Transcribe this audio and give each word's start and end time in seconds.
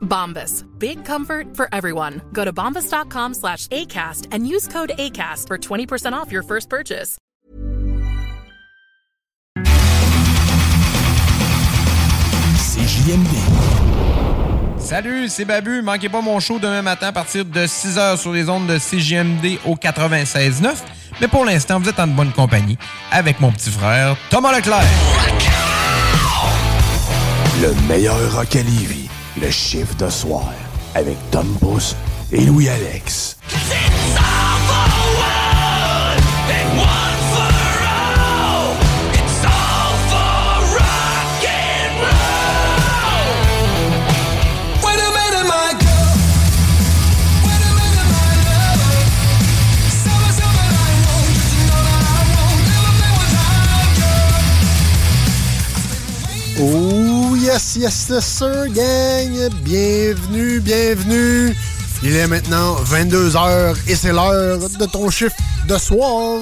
Bombas. 0.00 0.64
Big 0.78 1.04
comfort 1.04 1.56
for 1.56 1.68
everyone. 1.72 2.20
Go 2.32 2.44
to 2.44 2.52
bombas.com 2.52 3.34
slash 3.34 3.66
ACAST 3.68 4.28
and 4.32 4.46
use 4.46 4.68
code 4.68 4.92
ACAST 4.98 5.46
for 5.46 5.56
20% 5.58 6.12
off 6.12 6.30
your 6.30 6.42
first 6.42 6.68
purchase. 6.68 7.16
CJMD. 12.56 13.36
Salut, 14.78 15.28
c'est 15.28 15.44
Babu. 15.44 15.82
Manquez 15.82 16.08
pas 16.08 16.20
mon 16.22 16.40
show 16.40 16.58
demain 16.58 16.82
matin 16.82 17.08
à 17.08 17.12
partir 17.12 17.44
de 17.44 17.60
6h 17.66 18.16
sur 18.16 18.32
les 18.32 18.48
ondes 18.48 18.66
de 18.66 18.78
CJMD 18.78 19.58
au 19.66 19.74
96.9. 19.76 20.76
Mais 21.20 21.28
pour 21.28 21.44
l'instant, 21.44 21.78
vous 21.78 21.88
êtes 21.88 22.00
en 22.00 22.06
bonne 22.06 22.32
compagnie 22.32 22.78
avec 23.12 23.40
mon 23.40 23.52
petit 23.52 23.70
frère 23.70 24.16
Thomas 24.30 24.56
Leclerc. 24.56 24.82
Le 27.60 27.74
meilleur 27.88 28.16
rock 28.34 28.56
à 28.56 28.62
Lévis, 28.62 29.09
le 29.40 29.50
chiffre 29.50 29.94
de 29.96 30.08
soir, 30.10 30.52
avec 30.94 31.16
Tom 31.30 31.46
Pousse 31.60 31.96
et 32.32 32.44
Louis-Alex. 32.44 33.36
Oh 33.42 33.56
yes, 33.70 34.49
yes, 57.76 58.08
yes, 58.08 58.24
sir, 58.24 58.66
gang! 58.72 59.50
Bienvenue, 59.62 60.60
bienvenue! 60.60 61.54
Il 62.02 62.16
est 62.16 62.26
maintenant 62.26 62.76
22h 62.84 63.76
et 63.86 63.94
c'est 63.94 64.12
l'heure 64.12 64.58
de 64.58 64.86
ton 64.86 65.10
chiffre 65.10 65.36
de 65.68 65.76
soir 65.76 66.40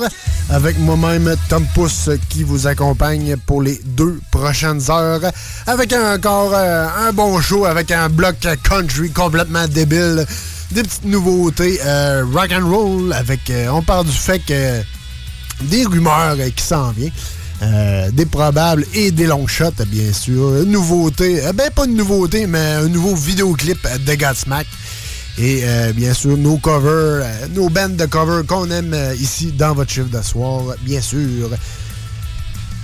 avec 0.50 0.78
moi-même 0.78 1.34
Tom 1.48 1.66
Pousse 1.74 2.10
qui 2.28 2.44
vous 2.44 2.68
accompagne 2.68 3.36
pour 3.46 3.62
les 3.62 3.80
deux 3.84 4.20
prochaines 4.30 4.80
heures 4.90 5.20
avec 5.66 5.92
encore 5.92 6.52
euh, 6.54 6.86
un 7.08 7.12
bon 7.12 7.40
show 7.40 7.64
avec 7.64 7.90
un 7.90 8.08
bloc 8.08 8.36
country 8.62 9.10
complètement 9.10 9.66
débile, 9.66 10.24
des 10.70 10.84
petites 10.84 11.04
nouveautés 11.04 11.80
euh, 11.84 12.24
rock 12.32 12.52
and 12.52 12.70
roll 12.70 13.12
avec 13.12 13.50
euh, 13.50 13.68
on 13.70 13.82
parle 13.82 14.06
du 14.06 14.12
fait 14.12 14.38
que 14.38 14.82
des 15.62 15.84
rumeurs 15.84 16.36
qui 16.54 16.62
s'en 16.62 16.92
viennent. 16.92 17.10
Euh, 17.60 18.10
des 18.12 18.26
probables 18.26 18.84
et 18.94 19.10
des 19.10 19.26
long 19.26 19.46
shots, 19.46 19.84
bien 19.86 20.12
sûr. 20.12 20.62
Une 20.62 20.70
nouveauté, 20.70 21.44
euh, 21.44 21.52
ben 21.52 21.70
pas 21.70 21.86
une 21.86 21.96
nouveauté, 21.96 22.46
mais 22.46 22.58
un 22.58 22.88
nouveau 22.88 23.16
vidéoclip 23.16 23.78
de 24.06 24.14
Godsmack. 24.14 24.66
Et 25.38 25.62
euh, 25.64 25.92
bien 25.92 26.14
sûr, 26.14 26.36
nos 26.36 26.58
covers, 26.58 27.26
nos 27.54 27.68
bands 27.68 27.88
de 27.88 28.06
covers 28.06 28.46
qu'on 28.46 28.70
aime 28.70 28.96
ici 29.18 29.52
dans 29.52 29.74
votre 29.74 29.90
chiffre 29.90 30.08
de 30.08 30.84
bien 30.84 31.00
sûr. 31.00 31.50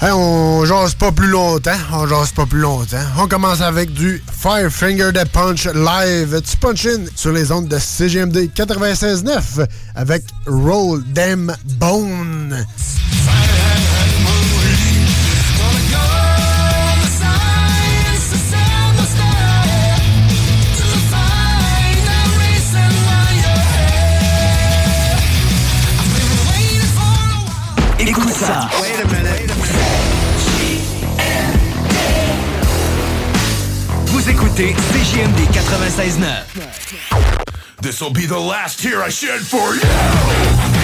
On 0.02 0.64
jase 0.66 0.94
pas 0.94 1.12
plus 1.12 1.28
longtemps, 1.28 1.70
on 1.92 2.06
jase 2.06 2.32
pas 2.32 2.46
plus 2.46 2.60
longtemps. 2.60 3.04
On 3.18 3.28
commence 3.28 3.60
avec 3.60 3.92
du 3.92 4.22
Fire 4.30 4.70
Finger 4.70 5.12
de 5.12 5.24
Punch 5.24 5.66
live. 5.66 6.42
Tu 6.44 6.56
punch 6.56 6.86
in 6.86 7.04
sur 7.14 7.32
les 7.32 7.50
ondes 7.52 7.68
de 7.68 7.78
CGMD 7.78 8.50
96.9 8.54 9.66
avec 9.94 10.24
Roll 10.46 11.02
Them 11.14 11.54
Bone. 11.78 12.66
Ça. 28.46 28.68
Vous 34.06 34.28
écoutez 34.28 34.74
CJMD 34.92 35.38
96.9. 35.50 36.24
This'll 37.80 38.10
be 38.10 38.26
the 38.26 38.38
last 38.38 38.80
tear 38.80 39.02
I 39.02 39.08
shed 39.08 39.40
for 39.40 39.74
you. 39.74 40.83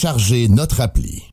Téléchargez 0.00 0.48
notre 0.48 0.80
appli. 0.80 1.28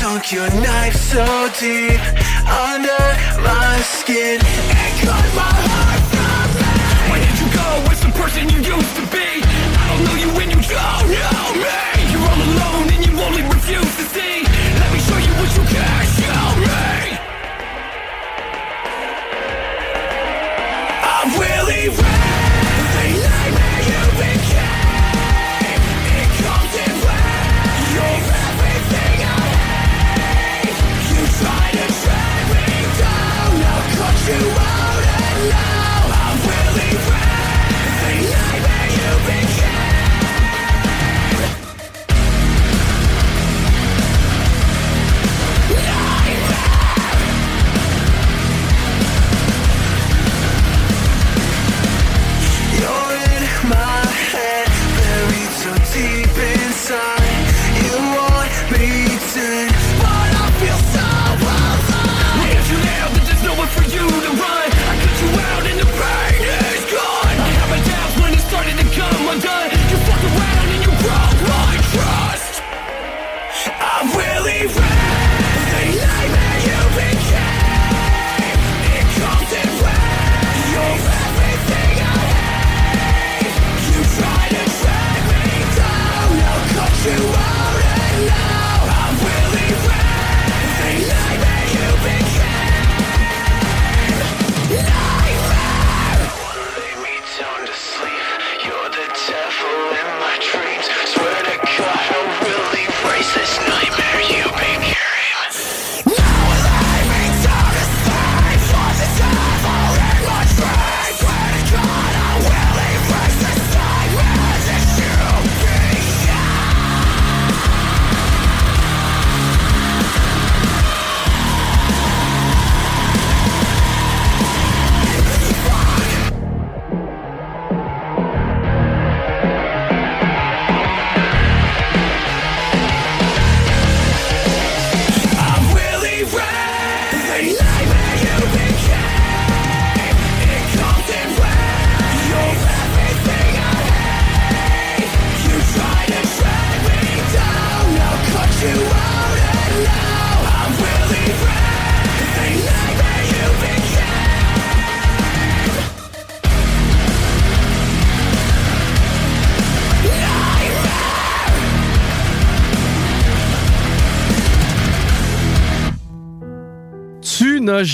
sunk 0.00 0.32
your 0.32 0.50
knife 0.60 0.96
so 0.96 1.24
deep 1.60 2.00
under 2.50 3.04
my 3.44 3.80
skin. 3.80 4.40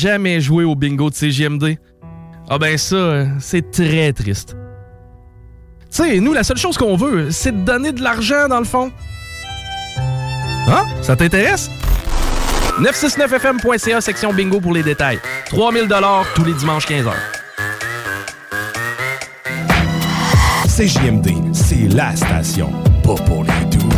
jamais 0.00 0.40
joué 0.40 0.64
au 0.64 0.74
bingo 0.74 1.10
de 1.10 1.14
CGMD? 1.14 1.76
Ah 2.48 2.58
ben 2.58 2.76
ça, 2.78 3.26
c'est 3.38 3.70
très 3.70 4.12
triste. 4.12 4.56
Tu 5.90 6.02
sais, 6.02 6.20
nous, 6.20 6.32
la 6.32 6.42
seule 6.42 6.56
chose 6.56 6.78
qu'on 6.78 6.96
veut, 6.96 7.30
c'est 7.30 7.52
de 7.52 7.64
donner 7.64 7.92
de 7.92 8.02
l'argent 8.02 8.48
dans 8.48 8.58
le 8.58 8.64
fond. 8.64 8.90
Hein? 10.68 10.84
Ça 11.02 11.16
t'intéresse? 11.16 11.70
969fm.ca, 12.80 14.00
section 14.00 14.32
bingo 14.32 14.60
pour 14.60 14.72
les 14.72 14.82
détails. 14.82 15.18
3000 15.46 15.88
tous 16.34 16.44
les 16.44 16.54
dimanches 16.54 16.86
15h. 16.86 17.12
CJMD, 20.66 21.52
c'est 21.52 21.88
la 21.94 22.16
station, 22.16 22.72
pas 23.02 23.16
pour 23.26 23.44
les 23.44 23.76
doux. 23.76 23.89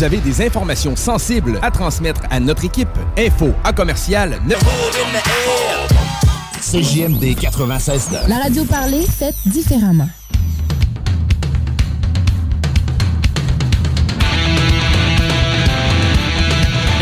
Vous 0.00 0.04
avez 0.06 0.16
des 0.16 0.40
informations 0.40 0.96
sensibles 0.96 1.58
à 1.60 1.70
transmettre 1.70 2.22
à 2.30 2.40
notre 2.40 2.64
équipe, 2.64 2.88
info 3.18 3.52
à 3.62 3.74
commercial 3.74 4.40
9... 4.46 4.58
CJMD 6.58 7.38
96 7.38 8.08
La 8.26 8.38
radio 8.38 8.64
parlée, 8.64 9.02
faite 9.02 9.34
différemment. 9.44 10.08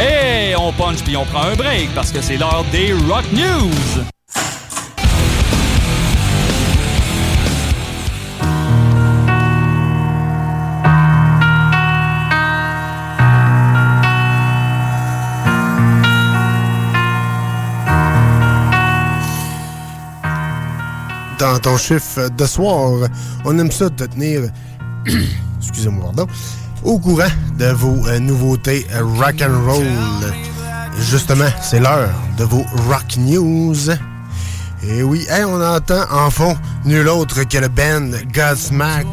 Hey, 0.01 0.57
on 0.57 0.73
punch 0.73 1.05
puis 1.05 1.17
on 1.17 1.25
prend 1.25 1.43
un 1.43 1.55
break 1.55 1.95
parce 1.95 2.11
que 2.11 2.21
c'est 2.21 2.37
l'heure 2.37 2.65
des 2.73 2.93
Rock 3.09 3.27
News. 3.33 4.18
Dans 21.39 21.59
ton 21.61 21.77
chiffre 21.77 22.29
de 22.31 22.47
soir, 22.47 23.09
on 23.45 23.59
aime 23.59 23.71
ça 23.71 23.89
te 23.91 24.05
tenir, 24.05 24.43
excusez-moi, 25.61 26.07
pardon, 26.07 26.27
au 26.83 26.99
courant 26.99 27.31
de 27.59 27.67
vos 27.67 28.09
euh, 28.09 28.19
nouveautés 28.19 28.87
rock 29.01 29.43
and 29.43 29.65
roll. 29.65 29.87
Justement, 30.99 31.49
c'est 31.63 31.79
l'heure 31.79 32.13
de 32.39 32.45
vos 32.45 32.65
rock 32.89 33.17
news. 33.19 33.91
Et 34.83 35.03
oui, 35.03 35.27
hey, 35.31 35.45
on 35.45 35.61
entend 35.61 36.05
en 36.11 36.31
fond 36.31 36.57
nul 36.85 37.09
autre 37.09 37.45
que 37.45 37.59
le 37.59 37.69
band 37.69 38.11
Godsmack 38.33 39.07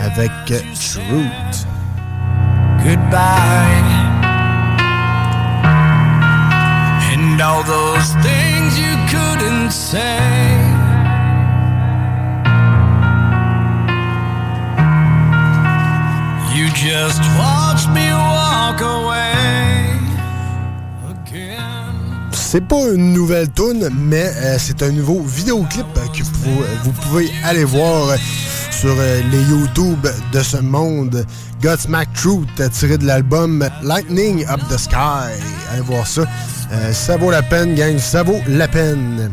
avec 0.00 0.30
Truth. 0.46 1.66
goodbye. 2.82 4.02
And 7.14 7.40
all 7.40 7.62
those 7.62 8.12
things 8.22 8.78
you 8.78 8.96
couldn't 9.08 9.70
say. 9.70 10.71
Just 16.74 17.20
watched 17.38 17.88
me 17.90 18.10
walk 18.12 18.80
away. 18.80 19.32
C'est 22.32 22.60
pas 22.60 22.92
une 22.92 23.14
nouvelle 23.14 23.50
tune, 23.50 23.88
mais 23.94 24.30
euh, 24.36 24.58
c'est 24.58 24.82
un 24.82 24.90
nouveau 24.90 25.22
vidéoclip 25.22 25.86
que 25.94 26.22
vous, 26.22 26.62
euh, 26.62 26.92
pouvez 27.02 27.32
aller 27.44 27.64
voir 27.64 28.10
euh, 28.10 28.16
sur 28.70 28.94
les 28.94 29.42
YouTube 29.44 30.06
de 30.32 30.42
ce 30.42 30.58
monde. 30.58 31.24
Godsmack 31.62 32.12
Truth, 32.12 32.70
tiré 32.72 32.98
de 32.98 33.06
l'album 33.06 33.66
Lightning 33.82 34.44
Up 34.50 34.60
the 34.68 34.76
Sky. 34.76 35.32
Allez 35.70 35.80
voir 35.82 36.06
ça. 36.06 36.24
Ça 36.92 37.16
vaut 37.16 37.30
la 37.30 37.42
peine, 37.42 37.74
gang. 37.74 37.98
Ça 37.98 38.22
vaut 38.22 38.40
la 38.46 38.68
peine. 38.68 39.32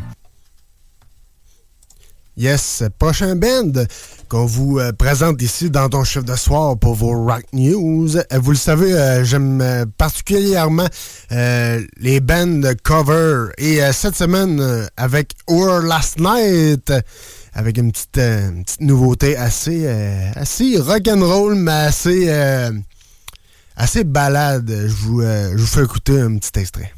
Yes, 2.37 2.83
prochain 2.99 3.35
band 3.35 3.83
qu'on 4.29 4.45
vous 4.45 4.79
euh, 4.79 4.93
présente 4.93 5.41
ici 5.41 5.69
dans 5.69 5.89
ton 5.89 6.03
chiffre 6.03 6.23
de 6.23 6.35
soir 6.35 6.77
pour 6.77 6.93
vos 6.93 7.25
Rock 7.25 7.43
News. 7.51 8.15
Euh, 8.15 8.23
vous 8.33 8.51
le 8.51 8.57
savez, 8.57 8.93
euh, 8.93 9.25
j'aime 9.25 9.85
particulièrement 9.97 10.87
les 11.31 12.19
bands 12.21 12.61
cover. 12.83 13.47
Et 13.57 13.79
cette 13.91 14.15
semaine, 14.15 14.87
avec 14.97 15.33
Our 15.47 15.81
Last 15.81 16.19
Night, 16.19 16.93
avec 17.53 17.77
une 17.77 17.91
petite, 17.91 18.19
nouveauté 18.79 19.35
assez, 19.35 19.87
assez 20.35 20.77
rock'n'roll, 20.77 21.55
mais 21.55 21.71
assez, 21.71 22.29
assez 23.75 24.03
balade. 24.03 24.69
Je 24.69 24.93
vous, 24.93 25.21
je 25.21 25.57
vous 25.57 25.67
fais 25.67 25.83
écouter 25.83 26.19
un 26.19 26.37
petit 26.37 26.59
extrait. 26.59 26.93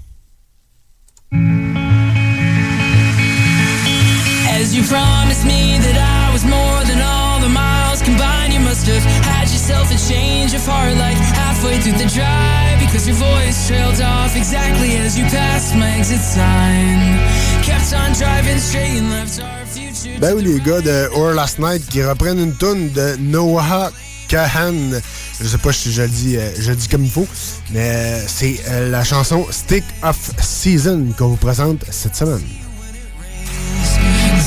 Have 8.87 9.03
had 9.25 9.49
yourself 9.49 9.91
a 9.91 9.97
change 9.97 10.53
of 10.53 10.65
heart 10.65 10.95
like 10.97 11.17
halfway 11.37 11.79
through 11.81 11.97
the 11.97 12.09
drive 12.09 12.79
because 12.79 13.07
your 13.07 13.17
voice 13.17 13.67
trailed 13.67 14.01
off 14.01 14.35
exactly 14.35 14.97
as 14.97 15.17
you 15.17 15.25
passed 15.25 15.75
my 15.75 15.89
exit 15.97 16.19
sign. 16.21 17.19
Kept 17.63 17.93
on 17.93 18.13
driving 18.13 18.57
straight 18.57 18.97
and 18.97 19.09
left 19.11 19.39
our 19.39 19.65
future. 19.65 20.17
Ben 20.19 20.33
oui, 20.35 20.43
les 20.43 20.59
gars 20.59 20.81
de 20.81 21.09
Our 21.15 21.33
Last 21.33 21.59
Night 21.59 21.85
qui 21.89 22.03
reprennent 22.03 22.39
une 22.39 22.55
tune 22.55 22.91
de 22.91 23.17
Noah 23.19 23.91
Kahan. 24.27 24.99
Je 25.39 25.47
sais 25.47 25.57
pas 25.57 25.73
si 25.73 25.91
je 25.91 26.01
le 26.03 26.07
dis, 26.07 26.37
euh, 26.37 26.49
je 26.59 26.69
le 26.69 26.75
dis 26.75 26.87
comme 26.87 27.03
il 27.03 27.11
faut, 27.11 27.27
mais 27.71 27.89
euh, 27.89 28.23
c'est 28.27 28.59
euh, 28.69 28.89
la 28.89 29.03
chanson 29.03 29.45
Stick 29.51 29.83
of 30.03 30.17
Season 30.39 31.07
qu'on 31.17 31.29
vous 31.29 31.35
présente 31.35 31.83
cette 31.89 32.15
semaine. 32.15 32.43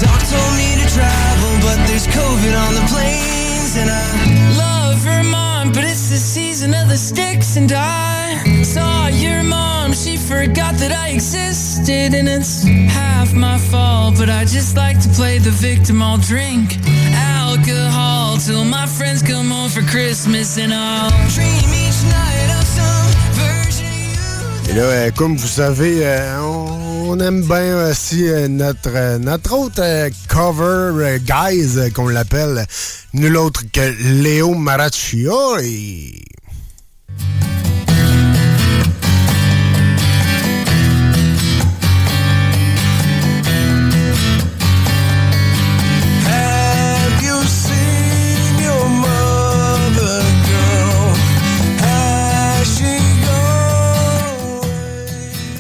Doc 0.01 0.11
told 0.29 0.55
me 0.57 0.83
to 0.83 0.89
travel, 0.95 1.61
but 1.61 1.87
there's 1.87 2.07
COVID 2.09 2.55
on 2.57 2.75
the 2.75 3.34
and 3.77 3.91
I 3.91 4.59
love 4.59 4.99
Vermont, 4.99 5.75
but 5.75 5.85
it's 5.85 6.11
the 6.11 6.19
season 6.19 6.75
of 6.75 6.89
the 6.89 6.99
sticks, 6.99 7.57
and 7.57 7.73
I 7.73 8.63
saw 8.63 9.07
your 9.09 9.43
mom. 9.43 9.95
She 9.95 10.19
forgot 10.19 10.75
that 10.75 10.93
I 10.93 11.09
existed, 11.09 12.13
and 12.15 12.29
it's 12.29 12.65
half 12.93 13.33
my 13.33 13.57
fault, 13.57 14.17
but 14.19 14.29
I 14.29 14.45
just 14.45 14.77
like 14.77 15.01
to 15.01 15.09
play 15.09 15.39
the 15.39 15.51
victim. 15.51 16.03
I'll 16.03 16.19
drink 16.19 16.77
alcohol 17.15 18.37
till 18.37 18.65
my 18.65 18.87
friends 18.87 19.23
come 19.23 19.49
home 19.51 19.71
for 19.71 19.83
Christmas, 19.83 20.59
and 20.59 20.73
I'll 20.73 21.11
dream 21.31 21.69
each 21.85 22.01
night 22.21 22.51
of 22.59 22.65
some 22.77 23.09
version. 23.33 23.87
of 23.87 24.69
you. 24.69 24.73
Et 24.73 24.75
là, 24.77 24.83
euh, 24.83 25.11
comme 25.11 25.37
vous 25.37 25.49
savez, 25.49 26.05
euh, 26.05 26.39
on, 26.43 26.94
on 27.07 27.21
aime 27.21 27.43
bien 27.43 27.91
aussi 27.91 28.29
euh, 28.29 28.49
notre, 28.49 28.95
euh, 28.95 29.19
notre 29.19 29.53
autre 29.53 29.83
euh, 29.83 30.11
cover 30.29 31.19
guys, 31.21 31.91
qu'on 31.95 32.09
l'appelle, 32.09 32.67
nul 33.13 33.37
autre 33.37 33.63
que 33.73 33.95
Léo 34.23 34.55
Maraccioli. 34.55 36.25
Have 36.25 36.34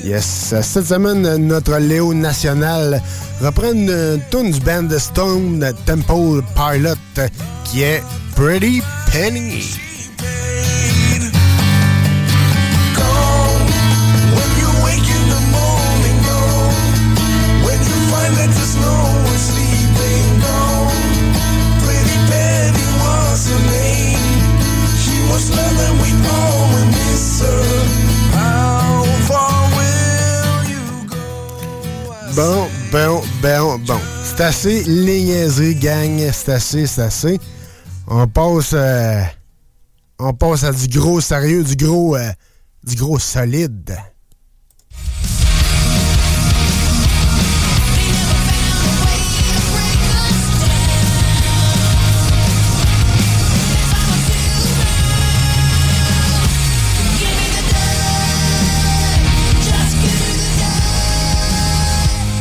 Yes. 0.05 0.55
Cette 0.61 0.85
semaine, 0.85 1.37
notre 1.39 1.79
Léo 1.79 2.13
National 2.13 3.01
reprend 3.41 3.73
une 3.73 4.21
tune 4.31 4.51
du 4.51 4.61
band 4.61 4.87
Stone 4.99 5.65
Temple 5.87 6.43
Pilot 6.55 7.31
qui 7.65 7.83
est 7.83 8.03
Pretty 8.37 8.83
Penny. 9.11 9.63
was 25.35 25.51
her. 27.43 27.74
Bon, 32.37 32.69
bon, 32.91 33.23
bon, 33.41 33.79
bon. 33.87 34.01
C'est 34.25 34.41
assez 34.41 34.83
les 34.83 35.75
gang. 35.77 36.19
C'est 36.33 36.53
assez, 36.53 36.87
c'est 36.89 37.03
assez. 37.03 37.41
On 38.09 38.27
passe, 38.27 38.73
euh, 38.73 39.23
on 40.19 40.33
passe 40.35 40.65
à 40.65 40.73
du 40.73 40.89
gros 40.89 41.21
sérieux, 41.21 41.63
du 41.63 41.77
gros, 41.77 42.17
euh, 42.17 42.31
du 42.83 42.97
gros 42.97 43.21
solide. 43.21 43.97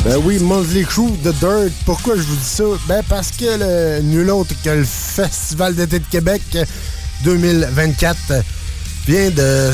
Ben 0.03 0.17
oui, 0.25 0.37
Monthly 0.39 0.83
Crew, 0.83 1.11
The 1.23 1.33
Dirt. 1.39 1.71
Pourquoi 1.85 2.17
je 2.17 2.23
vous 2.23 2.35
dis 2.35 2.43
ça? 2.43 2.63
Ben 2.89 3.01
parce 3.07 3.31
que 3.31 4.01
nul 4.01 4.29
autre 4.31 4.53
que 4.61 4.69
le 4.69 4.83
Festival 4.83 5.75
d'été 5.75 5.99
de 5.99 6.05
Québec 6.05 6.41
2024 7.23 8.17
vient 9.07 9.29
de. 9.29 9.71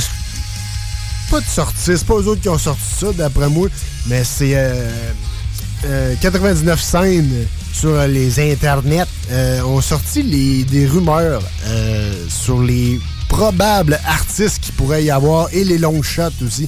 Pas 1.31 1.39
de 1.39 1.45
sortir, 1.45 1.97
c'est 1.97 2.05
pas 2.05 2.13
eux 2.15 2.27
autres 2.27 2.41
qui 2.41 2.49
ont 2.49 2.59
sorti 2.59 2.83
ça, 2.99 3.07
d'après 3.13 3.49
moi, 3.49 3.69
mais 4.07 4.23
c'est 4.23 4.53
euh, 4.55 6.15
99 6.21 6.79
scènes 6.79 7.47
sur 7.73 7.95
les 8.07 8.51
internets 8.51 9.05
euh, 9.31 9.61
ont 9.63 9.81
sorti 9.81 10.23
des 10.65 10.85
rumeurs 10.85 11.41
euh, 11.65 12.13
sur 12.29 12.61
les 12.61 12.99
probables 13.29 13.99
artistes 14.05 14.59
qui 14.61 14.71
pourraient 14.73 15.03
y 15.03 15.11
avoir 15.11 15.47
et 15.53 15.63
les 15.63 15.77
long 15.77 16.01
shots 16.01 16.43
aussi 16.45 16.67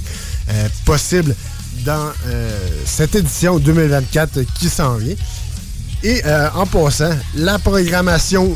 euh, 0.49 0.67
possibles 0.85 1.35
dans 1.85 2.11
cette 2.85 3.15
édition 3.15 3.57
2024 3.59 4.41
qui 4.59 4.69
s'en 4.69 4.95
vient. 4.95 5.15
Et 6.03 6.21
en 6.55 6.65
passant, 6.65 7.11
la 7.35 7.59
programmation 7.59 8.55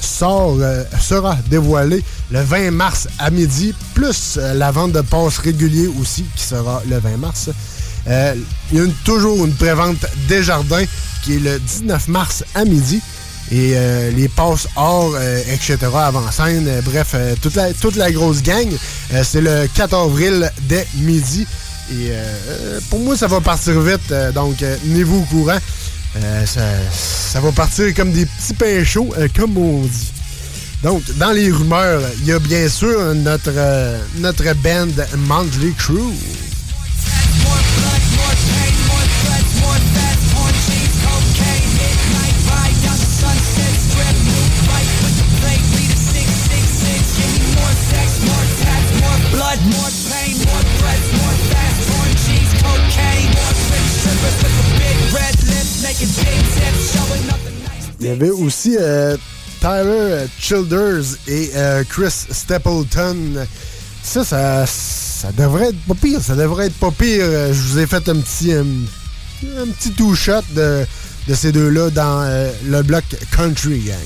sort, 0.00 0.56
sera 1.00 1.36
dévoilée 1.48 2.02
le 2.30 2.40
20 2.40 2.70
mars 2.70 3.08
à 3.18 3.30
midi, 3.30 3.74
plus 3.94 4.36
la 4.36 4.70
vente 4.70 4.92
de 4.92 5.00
passes 5.02 5.38
réguliers 5.38 5.88
aussi 6.00 6.24
qui 6.36 6.44
sera 6.44 6.82
le 6.88 6.98
20 6.98 7.16
mars. 7.16 7.50
Euh, 8.08 8.34
il 8.70 8.78
y 8.78 8.80
a 8.80 8.84
une, 8.84 8.94
toujours 9.04 9.44
une 9.44 9.54
prévente 9.54 10.06
Desjardins 10.28 10.84
qui 11.22 11.36
est 11.36 11.40
le 11.40 11.58
19 11.58 12.08
mars 12.08 12.44
à 12.54 12.64
midi. 12.64 13.00
Et 13.52 13.72
euh, 13.74 14.12
les 14.12 14.28
passes 14.28 14.68
hors, 14.76 15.12
euh, 15.16 15.40
etc., 15.52 15.76
avant 15.92 16.30
scène, 16.30 16.68
bref, 16.84 17.16
toute, 17.42 17.56
la, 17.56 17.72
toute 17.72 17.96
la 17.96 18.12
grosse 18.12 18.42
gang, 18.42 18.68
c'est 19.24 19.40
le 19.40 19.66
4 19.74 19.94
avril 19.94 20.50
dès 20.62 20.86
midi. 20.98 21.46
Et 21.92 22.12
pour 22.88 23.00
moi, 23.00 23.16
ça 23.16 23.26
va 23.26 23.40
partir 23.40 23.80
vite, 23.80 24.12
donc 24.34 24.56
tenez-vous 24.58 25.18
au 25.18 25.24
courant. 25.24 25.58
Ça, 26.44 26.60
ça, 26.92 27.40
va 27.40 27.52
partir 27.52 27.94
comme 27.94 28.12
des 28.12 28.26
petits 28.26 28.54
pains 28.54 28.84
chauds, 28.84 29.14
comme 29.36 29.56
on 29.56 29.82
dit. 29.82 30.12
Donc, 30.82 31.02
dans 31.18 31.30
les 31.32 31.50
rumeurs, 31.50 32.02
il 32.20 32.26
y 32.26 32.32
a 32.32 32.38
bien 32.38 32.68
sûr 32.68 33.14
notre, 33.14 33.52
notre 34.18 34.54
band 34.62 34.88
Monthly 35.28 35.74
Crew. 35.74 36.12
Il 58.00 58.06
y 58.06 58.08
avait 58.08 58.30
aussi 58.30 58.76
euh, 58.80 59.16
Tyler 59.60 60.24
Childers 60.38 61.18
et 61.28 61.50
euh, 61.54 61.84
Chris 61.86 62.10
Stapleton. 62.30 63.46
Ça, 64.02 64.24
ça, 64.24 65.32
devrait 65.36 65.68
être 65.68 65.80
pas 65.86 65.94
pire. 65.94 66.20
Ça 66.22 66.34
devrait 66.34 66.66
être 66.66 66.78
pas 66.78 66.90
pire. 66.90 67.22
Euh, 67.22 67.52
je 67.52 67.60
vous 67.60 67.78
ai 67.78 67.86
fait 67.86 68.08
un 68.08 68.16
petit, 68.16 68.54
un, 68.54 69.66
two-shot 69.96 70.42
de, 70.54 70.86
ces 71.34 71.52
deux-là 71.52 71.90
dans 71.90 72.50
le 72.64 72.82
bloc 72.82 73.04
Country 73.36 73.80
Gang. 73.80 73.96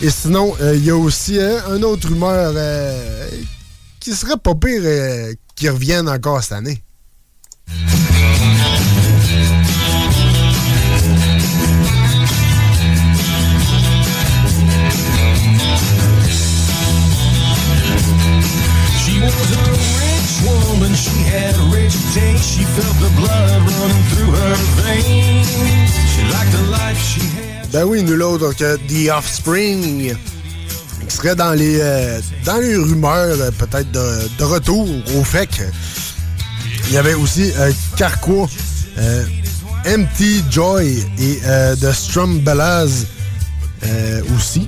Et 0.00 0.10
sinon, 0.10 0.54
il 0.72 0.84
y 0.84 0.90
a 0.90 0.96
aussi 0.96 1.38
un 1.40 1.82
autre 1.82 2.08
rumeur 2.08 2.54
qui 3.98 4.12
serait 4.14 4.36
pas 4.36 4.54
pire 4.54 4.82
qui 5.56 5.68
revienne 5.68 6.08
encore 6.08 6.42
cette 6.42 6.52
année. 6.52 6.82
Ben 27.72 27.84
oui, 27.84 28.04
nul 28.04 28.22
autre 28.22 28.52
que 28.52 28.76
The 28.76 29.10
Offspring, 29.10 30.14
qui 31.08 31.16
serait 31.16 31.34
dans 31.34 31.54
les, 31.54 31.80
euh, 31.80 32.20
dans 32.44 32.58
les 32.58 32.76
rumeurs 32.76 33.40
euh, 33.40 33.50
peut-être 33.50 33.90
de, 33.90 34.44
retour 34.44 34.88
au 35.16 35.24
fait 35.24 35.48
Il 36.86 36.94
y 36.94 36.98
avait 36.98 37.14
aussi 37.14 37.50
euh, 37.58 37.72
Carquois, 37.96 38.48
Empty 39.84 40.44
Joy 40.52 41.04
et 41.18 41.40
The 41.80 41.90
Strum 41.92 42.42
Bellas 43.84 44.22
aussi. 44.36 44.66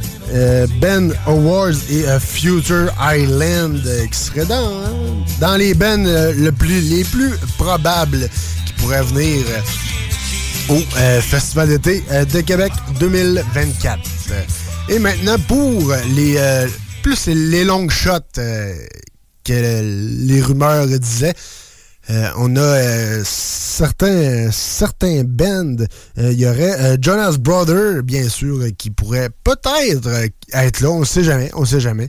ben 0.81 1.13
Awards 1.27 1.91
et 1.91 2.05
Future 2.21 2.93
Island 3.01 3.83
qui 4.11 4.19
seraient 4.19 4.47
dans, 4.47 4.83
dans 5.41 5.57
les 5.57 5.75
plus, 5.75 6.81
les 6.81 7.05
plus 7.05 7.33
probables 7.59 8.29
qui 8.67 8.73
pourraient 8.75 9.03
venir 9.03 9.45
au 10.69 10.79
Festival 11.21 11.69
d'été 11.69 12.03
de 12.33 12.41
Québec 12.41 12.73
2024. 13.01 13.99
Et 14.89 14.99
maintenant, 14.99 15.37
pour 15.49 15.93
les 16.15 16.39
plus 17.03 17.27
les 17.29 17.65
longs 17.65 17.89
shots 17.89 18.41
que 19.45 19.53
les 20.27 20.43
rumeurs 20.43 20.87
disaient, 20.87 21.35
on 22.09 22.57
a 22.57 23.25
certains, 23.25 24.51
certains 24.53 25.25
bands. 25.25 25.85
Il 26.17 26.33
y 26.33 26.47
aurait 26.47 26.99
Jonas 27.01 27.37
Brother, 27.39 28.03
bien 28.03 28.29
sûr, 28.29 28.65
qui 28.77 28.91
pourrait 28.91 29.31
peut-être 29.45 30.09
être 30.53 30.81
là. 30.81 30.91
On 30.91 31.01
ne 31.01 31.05
sait 31.05 31.25
jamais. 31.25 31.51
On 31.55 31.65
sait 31.65 31.81
jamais. 31.81 32.09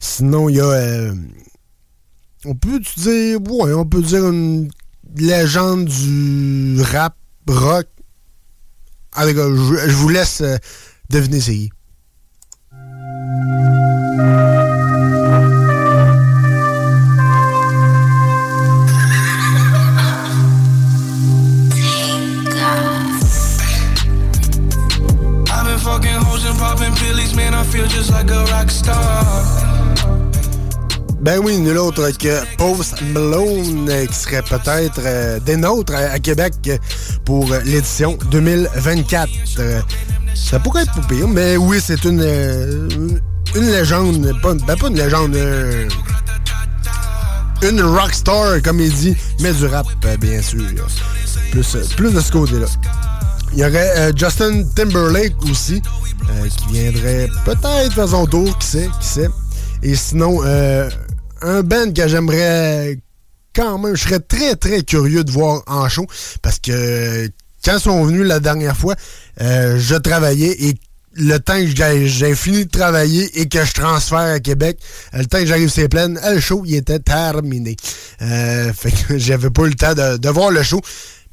Sinon, 0.00 0.48
il 0.48 0.56
y 0.56 0.60
a. 0.60 1.12
on 2.44 2.54
peut 2.54 2.80
dire. 2.96 3.38
On 3.48 3.86
peut 3.86 4.02
dire 4.02 4.28
une 4.28 4.70
légende 5.16 5.86
du 5.86 6.80
rap 6.82 7.16
rock. 7.46 7.86
Cas, 9.14 9.26
je, 9.26 9.88
je 9.88 9.94
vous 9.94 10.08
laisse 10.08 10.42
deviner 11.10 11.40
c'est. 11.40 11.70
Ben 31.24 31.40
oui, 31.42 31.56
nul 31.56 31.78
autre 31.78 32.10
que 32.18 32.44
Post 32.58 33.00
Malone, 33.00 33.90
qui 34.06 34.14
serait 34.14 34.42
peut-être 34.42 35.00
euh, 35.00 35.40
des 35.40 35.56
nôtres 35.56 35.94
à, 35.94 36.18
Québec 36.18 36.52
pour 37.24 37.48
l'édition 37.64 38.18
2024. 38.30 39.30
ça 40.34 40.58
pourrait 40.58 40.82
être 40.82 40.92
pour 40.92 41.28
mais 41.28 41.56
oui, 41.56 41.78
c'est 41.82 42.04
une, 42.04 42.20
euh, 42.22 42.88
une 43.54 43.70
légende, 43.70 44.38
pas, 44.42 44.52
ben 44.52 44.76
pas 44.76 44.88
une 44.88 44.98
légende, 44.98 45.34
euh, 45.34 45.88
une 47.62 47.80
rockstar, 47.80 48.60
comme 48.62 48.80
il 48.80 48.92
dit, 48.92 49.16
mais 49.40 49.54
du 49.54 49.64
rap, 49.64 49.86
bien 50.20 50.42
sûr. 50.42 50.60
Plus, 51.52 51.76
plus 51.96 52.12
de 52.12 52.20
ce 52.20 52.30
côté-là. 52.30 52.66
Il 53.54 53.60
y 53.60 53.64
aurait 53.64 54.12
Justin 54.14 54.64
Timberlake 54.76 55.42
aussi, 55.50 55.80
qui 56.58 56.72
viendrait 56.72 57.28
peut-être 57.44 57.98
à 57.98 58.06
son 58.08 58.26
tour, 58.26 58.58
qui 58.58 58.66
sait, 58.66 58.88
qui 59.00 59.06
sait. 59.06 59.28
Et 59.82 59.94
sinon, 59.94 60.42
un 60.42 61.62
band 61.62 61.92
que 61.92 62.08
j'aimerais 62.08 62.98
quand 63.54 63.78
même, 63.78 63.94
je 63.94 64.02
serais 64.02 64.20
très 64.20 64.56
très 64.56 64.82
curieux 64.82 65.24
de 65.24 65.30
voir 65.30 65.62
en 65.66 65.88
show 65.88 66.06
parce 66.42 66.58
que 66.58 67.30
quand 67.64 67.76
ils 67.76 67.80
sont 67.80 68.04
venus 68.04 68.26
la 68.26 68.40
dernière 68.40 68.76
fois, 68.76 68.94
euh, 69.40 69.78
je 69.78 69.94
travaillais 69.94 70.54
et 70.64 70.74
le 71.16 71.38
temps 71.38 71.54
que 71.54 72.06
j'ai 72.06 72.34
fini 72.34 72.66
de 72.66 72.70
travailler 72.70 73.40
et 73.40 73.48
que 73.48 73.64
je 73.64 73.72
transfère 73.72 74.18
à 74.18 74.40
Québec, 74.40 74.78
euh, 75.14 75.18
le 75.18 75.26
temps 75.26 75.38
que 75.38 75.46
j'arrive 75.46 75.68
sur 75.68 75.86
les 75.88 76.34
le 76.34 76.40
show, 76.40 76.64
il 76.66 76.74
était 76.74 76.98
terminé. 76.98 77.76
Euh, 78.20 78.72
fait 78.72 78.90
que 78.90 79.16
j'avais 79.18 79.50
pas 79.50 79.66
le 79.66 79.74
temps 79.74 79.94
de, 79.94 80.28
voir 80.28 80.50
le 80.50 80.62
show. 80.62 80.80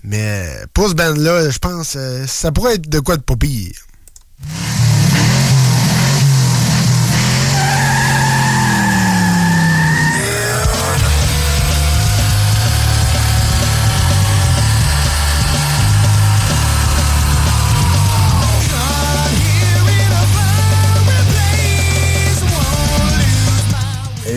Mais 0.04 0.46
pour 0.74 0.89
ce 0.89 0.94
band-là, 0.94 1.50
je 1.50 1.60
pense 1.60 1.96
euh, 1.96 2.26
ça 2.28 2.52
pourrait 2.52 2.76
être 2.76 2.89
de 2.89 3.00
quoi 3.00 3.17
de 3.17 3.22
pas. 3.22 3.36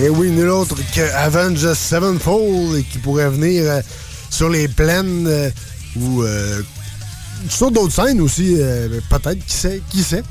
Et 0.05 0.11
oui, 0.11 0.31
nul 0.31 0.51
autre 0.51 0.77
que 0.95 1.01
Avengers 1.15 1.75
Sevenfold 1.75 2.85
qui 2.91 2.99
pourrait 2.99 3.31
venir 3.31 3.65
euh, 3.65 3.81
sur 4.29 4.51
les 4.51 4.69
plaines 4.69 5.27
euh, 5.27 5.51
ou 5.97 6.23
euh, 6.23 6.61
sur 7.49 7.71
d'autres 7.71 7.93
scènes 7.93 8.21
aussi, 8.21 8.57
euh, 8.59 9.01
peut-être, 9.11 9.45
qui 9.45 9.55
sait, 9.55 9.83
qui 9.91 10.03
sait. 10.03 10.23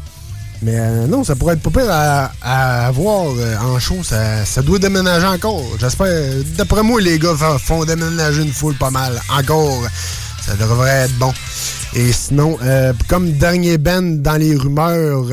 Mais 0.63 0.79
euh, 0.79 1.07
non, 1.07 1.25
ça 1.25 1.35
pourrait 1.35 1.55
être 1.55 1.61
pas 1.61 1.81
pire 1.81 1.89
à, 1.89 2.91
voir 2.91 3.33
euh, 3.37 3.57
en 3.57 3.79
show. 3.79 4.01
Ça, 4.01 4.45
ça 4.45 4.61
doit 4.61 4.79
déménager 4.79 5.25
encore. 5.25 5.63
J'espère. 5.77 6.41
D'après 6.57 6.83
moi, 6.83 7.01
les 7.01 7.19
gars 7.19 7.35
font 7.59 7.83
déménager 7.83 8.43
une 8.43 8.53
foule 8.53 8.75
pas 8.75 8.89
mal. 8.89 9.21
Encore. 9.29 9.83
Ça 10.41 10.55
devrait 10.55 11.05
être 11.05 11.17
bon. 11.17 11.33
Et 11.95 12.13
sinon, 12.13 12.57
euh, 12.61 12.93
comme 13.09 13.33
dernier 13.33 13.77
band 13.77 14.01
dans 14.01 14.37
les 14.37 14.55
rumeurs, 14.55 15.25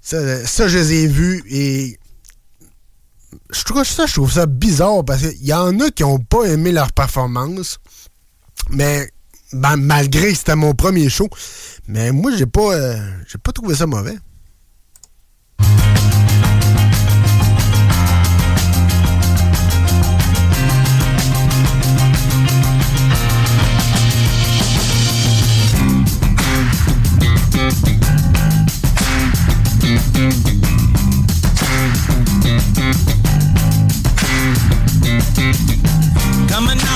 ça, 0.00 0.68
je 0.68 0.78
les 0.78 0.92
ai 0.92 1.06
vus 1.06 1.44
et 1.48 1.98
je 3.50 3.64
trouve 3.64 3.84
ça, 3.84 4.06
je 4.06 4.14
trouve 4.14 4.32
ça 4.32 4.46
bizarre 4.46 5.04
parce 5.04 5.22
qu'il 5.22 5.46
y 5.46 5.54
en 5.54 5.78
a 5.80 5.90
qui 5.90 6.04
ont 6.04 6.18
pas 6.18 6.44
aimé 6.44 6.72
leur 6.72 6.92
performance, 6.92 7.78
mais 8.70 9.08
ben, 9.52 9.76
malgré 9.76 10.34
c'était 10.34 10.56
mon 10.56 10.74
premier 10.74 11.08
show, 11.08 11.28
mais 11.88 12.12
moi 12.12 12.32
j'ai 12.36 12.46
pas, 12.46 12.74
euh, 12.74 12.96
j'ai 13.28 13.38
pas 13.38 13.52
trouvé 13.52 13.74
ça 13.74 13.86
mauvais. 13.86 14.16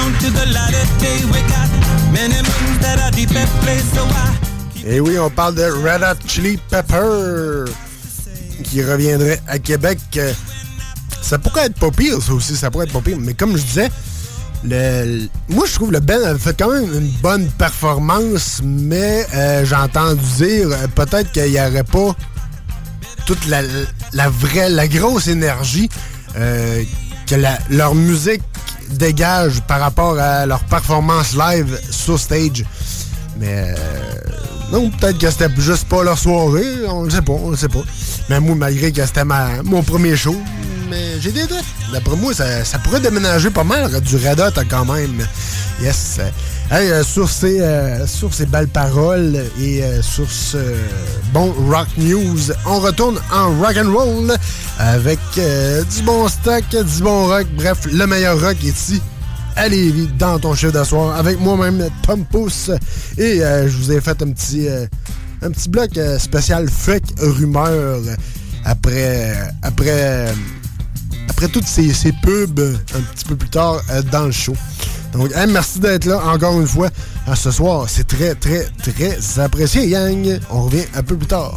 Down 0.01 0.13
to 0.19 0.31
the 0.31 0.47
Et 4.87 5.01
oui, 5.01 5.19
on 5.19 5.29
parle 5.31 5.55
de 5.55 5.65
Red 5.65 6.03
Hot 6.03 6.27
Chili 6.27 6.59
Pepper 6.71 7.71
qui 8.65 8.83
reviendrait 8.83 9.41
à 9.47 9.59
Québec. 9.59 9.99
Ça 11.21 11.39
pourrait 11.39 11.67
être 11.67 11.79
pas 11.79 11.91
pire, 11.91 12.21
ça 12.23 12.33
aussi, 12.33 12.57
ça 12.57 12.71
pourrait 12.71 12.87
être 12.87 12.93
pas 12.93 13.01
pire. 13.01 13.19
Mais 13.21 13.35
comme 13.35 13.57
je 13.57 13.63
disais, 13.63 13.91
moi 15.49 15.67
je 15.67 15.75
trouve 15.75 15.93
le 15.93 16.01
Ben 16.01 16.23
avait 16.23 16.39
fait 16.39 16.57
quand 16.59 16.71
même 16.71 16.93
une 16.95 17.11
bonne 17.23 17.47
performance, 17.53 18.61
mais 18.63 19.27
euh, 19.35 19.65
j'ai 19.65 19.77
entendu 19.77 20.25
dire 20.37 20.69
euh, 20.71 20.87
peut-être 20.95 21.33
qu'il 21.33 21.51
n'y 21.51 21.61
aurait 21.61 21.85
pas 21.85 22.15
toute 23.27 23.47
la, 23.47 23.63
vraie, 24.29 24.71
la 24.71 24.89
grosse 24.89 25.29
énergie 25.29 25.89
euh, 26.37 26.83
que 27.27 27.37
leur 27.71 27.95
musique 27.95 28.43
dégage 28.91 29.61
par 29.63 29.81
rapport 29.81 30.19
à 30.19 30.47
leur 30.47 30.61
performance 30.65 31.35
live 31.35 31.79
sur 31.91 32.19
stage. 32.19 32.65
Mais 33.41 33.65
euh, 33.71 33.75
non, 34.71 34.91
peut-être 34.91 35.19
que 35.19 35.31
c'était 35.31 35.49
juste 35.59 35.89
pas 35.89 36.05
leur 36.05 36.19
soirée, 36.19 36.87
on 36.87 37.05
le 37.05 37.11
sait 37.11 37.23
pas, 37.23 37.33
on 37.33 37.51
le 37.51 37.57
sait 37.57 37.69
pas. 37.69 37.83
Mais 38.29 38.39
moi, 38.39 38.55
malgré 38.55 38.93
que 38.93 39.05
c'était 39.05 39.25
mon 39.25 39.83
premier 39.83 40.15
show, 40.15 40.37
mais 40.91 41.19
j'ai 41.21 41.33
des 41.33 41.47
doutes. 41.47 41.65
D'après 41.91 42.17
moi, 42.17 42.35
ça, 42.35 42.45
pourrait 42.85 43.01
déménager 43.01 43.49
pas 43.49 43.65
mal 43.65 43.99
du 44.03 44.17
Red 44.17 44.41
Hot 44.41 44.61
quand 44.69 44.85
même. 44.85 45.27
Yes. 45.81 46.21
Hey, 46.71 46.91
euh, 46.91 47.03
sur, 47.03 47.31
ces, 47.31 47.61
euh, 47.61 48.07
sur 48.07 48.35
ces 48.35 48.45
belles 48.45 48.69
paroles 48.69 49.43
et 49.59 49.83
sur 50.03 50.31
ce 50.31 50.59
bon 51.33 51.53
rock 51.71 51.89
news, 51.97 52.53
on 52.67 52.79
retourne 52.81 53.19
en 53.33 53.59
rock 53.59 53.77
and 53.83 53.91
roll 53.91 54.37
avec 54.79 55.19
du 55.35 56.03
bon 56.03 56.29
stock, 56.29 56.65
du 56.71 57.03
bon 57.03 57.27
rock. 57.27 57.47
Bref, 57.55 57.79
le 57.91 58.07
meilleur 58.07 58.39
rock 58.39 58.57
est 58.63 58.69
ici 58.69 59.01
à 59.57 59.69
Lévis, 59.69 60.09
dans 60.19 60.39
ton 60.39 60.55
chiffre 60.55 60.73
d'asseoir, 60.73 61.17
avec 61.17 61.41
moi-même, 61.41 61.89
Tom 62.03 62.25
Pousse. 62.25 62.71
Et 63.19 63.43
euh, 63.43 63.69
je 63.69 63.77
vous 63.77 63.93
ai 63.93 64.01
fait 64.01 64.23
un 64.23 64.31
petit, 64.31 64.69
euh, 64.69 64.87
un 65.43 65.51
petit 65.51 65.69
bloc 65.69 65.97
euh, 65.97 66.19
spécial 66.19 66.69
fake 66.69 67.15
rumeur 67.19 68.01
après, 68.65 69.35
après, 69.63 70.33
après 71.29 71.49
toutes 71.49 71.67
ces, 71.67 71.93
pubs 72.23 72.61
un 72.95 73.01
petit 73.01 73.25
peu 73.25 73.37
plus 73.37 73.49
tard 73.49 73.81
euh, 73.91 74.03
dans 74.03 74.27
le 74.27 74.33
show. 74.33 74.55
Donc, 75.13 75.31
merci 75.49 75.81
d'être 75.81 76.05
là 76.05 76.21
encore 76.27 76.61
une 76.61 76.67
fois 76.67 76.89
ce 77.35 77.51
soir. 77.51 77.87
C'est 77.89 78.07
très, 78.07 78.35
très, 78.35 78.69
très 78.83 79.41
apprécié, 79.41 79.89
Yang. 79.89 80.41
On 80.51 80.63
revient 80.65 80.85
un 80.95 81.03
peu 81.03 81.17
plus 81.17 81.27
tard. 81.27 81.55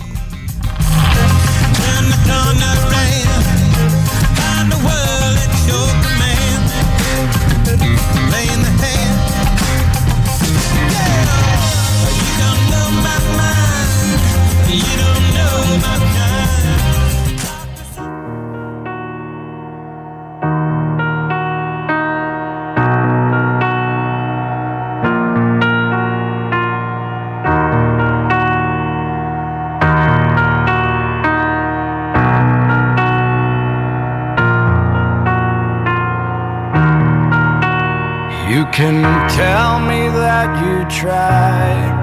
You 38.54 38.66
can 38.66 39.02
tell 39.30 39.80
me 39.80 40.10
that 40.10 40.50
you 40.62 40.86
tried. 41.02 41.96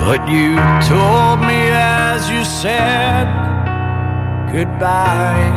But 0.00 0.26
you 0.30 0.56
told 0.88 1.40
me 1.40 1.60
as 1.74 2.30
you 2.30 2.42
said 2.42 3.26
goodbye. 4.50 5.52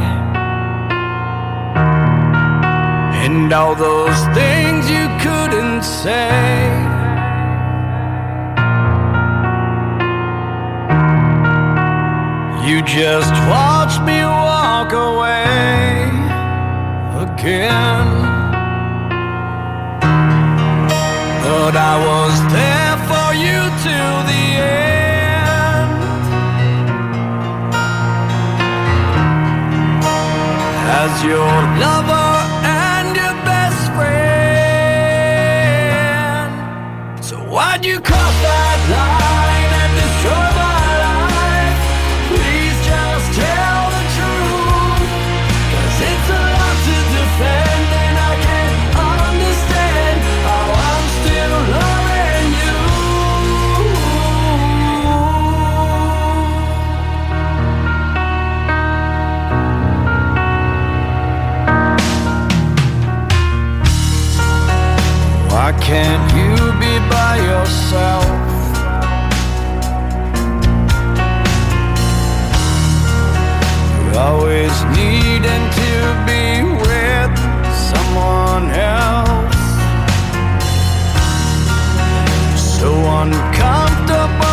And 3.24 3.54
all 3.54 3.74
those 3.74 4.20
things 4.36 4.92
you 4.92 5.08
couldn't 5.24 5.84
say. 5.84 6.91
You 12.64 12.82
just 12.84 13.34
watched 13.50 14.02
me 14.04 14.24
walk 14.24 14.94
away 14.94 16.06
again. 17.26 18.08
But 21.44 21.76
I 21.76 21.96
was 22.10 22.36
there 22.54 22.98
for 23.10 23.34
you 23.34 23.60
till 23.84 24.18
the 24.32 24.44
end. 24.62 26.02
As 31.02 31.14
your 31.24 31.56
lover 31.82 32.32
and 32.64 33.16
your 33.16 33.36
best 33.44 33.82
friend. 33.96 34.22
So 37.26 37.36
why'd 37.38 37.84
you 37.84 38.00
cross 38.02 38.31
Can't 65.92 66.32
you 66.38 66.56
be 66.80 66.94
by 67.10 67.36
yourself? 67.36 68.24
You 74.00 74.18
always 74.18 74.76
needing 74.96 75.66
to 75.80 75.92
be 76.26 76.64
with 76.80 77.34
someone 77.92 78.72
else. 78.72 79.58
So 82.56 82.90
uncomfortable. 83.20 84.51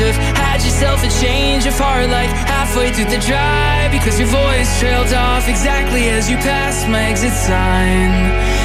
Have 0.00 0.16
had 0.36 0.58
yourself 0.64 1.04
a 1.04 1.10
change 1.20 1.66
of 1.66 1.76
heart 1.76 2.08
like 2.08 2.30
halfway 2.48 2.92
through 2.92 3.10
the 3.12 3.20
drive 3.20 3.92
because 3.92 4.18
your 4.18 4.28
voice 4.28 4.68
trailed 4.80 5.12
off 5.12 5.48
exactly 5.48 6.08
as 6.08 6.30
you 6.30 6.36
passed 6.40 6.88
my 6.88 7.04
exit 7.04 7.32
sign. 7.32 8.10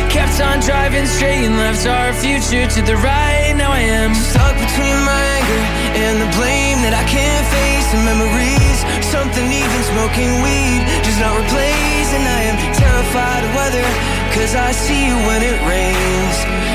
Kept 0.08 0.40
on 0.40 0.64
driving 0.64 1.06
straight 1.06 1.44
and 1.44 1.58
left 1.58 1.86
our 1.88 2.14
future 2.14 2.68
to 2.68 2.82
the 2.88 2.96
right. 3.04 3.54
Now 3.58 3.72
I 3.72 3.84
am 3.84 4.16
Stuck 4.16 4.56
between 4.56 4.98
my 5.04 5.24
anger 5.38 5.62
and 6.00 6.16
the 6.24 6.30
blame 6.40 6.80
that 6.88 6.96
I 6.96 7.04
can't 7.04 7.46
face 7.52 7.88
and 7.92 8.04
memories. 8.08 8.80
Something 9.04 9.48
even 9.52 9.82
smoking 9.92 10.32
weed 10.40 10.82
does 11.04 11.20
not 11.20 11.36
replace. 11.36 12.10
And 12.16 12.24
I 12.24 12.42
am 12.48 12.58
terrified 12.80 13.44
of 13.44 13.52
weather, 13.60 13.88
cause 14.32 14.56
I 14.56 14.72
see 14.72 15.08
you 15.08 15.16
when 15.28 15.44
it 15.44 15.58
rains. 15.68 16.75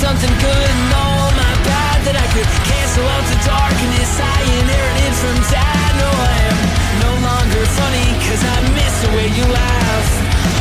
something 0.00 0.32
good 0.40 0.68
and 0.80 0.92
all 0.96 1.28
my 1.36 1.54
bad, 1.60 1.98
that 2.08 2.16
I 2.16 2.26
could 2.32 2.48
cancel 2.64 3.04
out 3.04 3.24
the 3.28 3.38
darkness 3.44 4.10
I 4.16 4.38
inherited 4.64 5.14
from 5.20 5.36
dad. 5.52 5.92
No, 6.00 6.08
I 6.08 6.36
am 6.48 6.60
no 7.04 7.12
longer 7.20 7.62
funny, 7.76 8.08
cause 8.24 8.40
I 8.40 8.56
miss 8.80 8.94
the 9.04 9.10
way 9.12 9.28
you 9.28 9.44
laugh. 9.44 10.08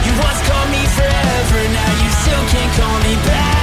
You 0.04 0.12
once 0.19 0.43
called 0.43 0.69
me 0.75 0.84
forever, 0.91 1.60
now 1.71 1.91
you 2.04 2.10
still 2.19 2.43
can't 2.52 2.73
call 2.75 2.97
me 3.08 3.15
back. 3.23 3.59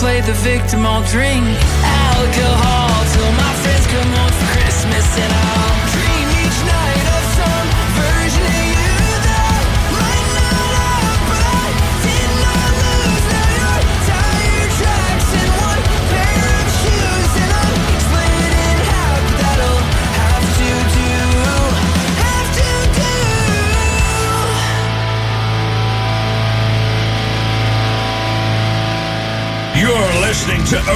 Play 0.00 0.22
the 0.22 0.32
victim. 0.32 0.86
I'll 0.86 1.04
drink 1.04 1.44
alcohol 1.84 2.89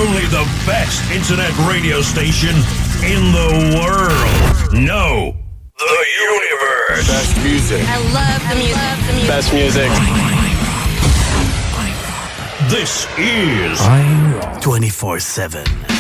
only 0.06 0.26
the 0.26 0.44
best 0.66 1.10
internet 1.10 1.50
radio 1.66 2.02
station 2.02 2.54
in 3.04 3.32
the 3.32 3.78
world. 3.78 4.74
No, 4.74 5.34
the 5.78 6.06
universe. 6.20 7.08
Best 7.08 7.36
music. 7.42 7.80
I 7.86 7.98
love 8.12 8.42
the 8.50 8.56
music. 8.56 8.76
Love 8.76 9.06
the 9.06 9.12
music. 9.14 9.28
Best 9.28 9.52
music. 9.52 9.90
This 12.70 13.06
is 13.18 13.80
24 14.62 15.20
7. 15.20 15.93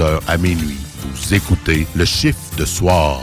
à 0.00 0.36
minuit. 0.36 0.78
Vous 1.14 1.34
écoutez 1.34 1.86
le 1.94 2.04
chiffre 2.04 2.38
de 2.56 2.64
soir. 2.64 3.20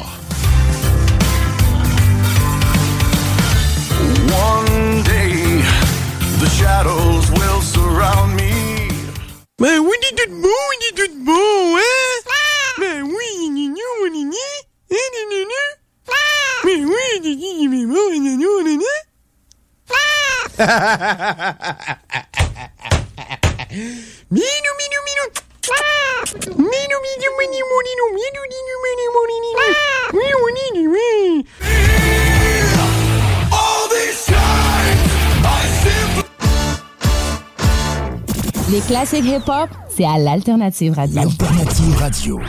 Mais 9.59 9.77
oui! 9.77 9.92
c'est 39.13 39.19
hip-hop, 39.19 39.69
c'est 39.89 40.05
à. 40.05 40.17
L'Alternative 40.17 40.93
Radio. 40.95 42.39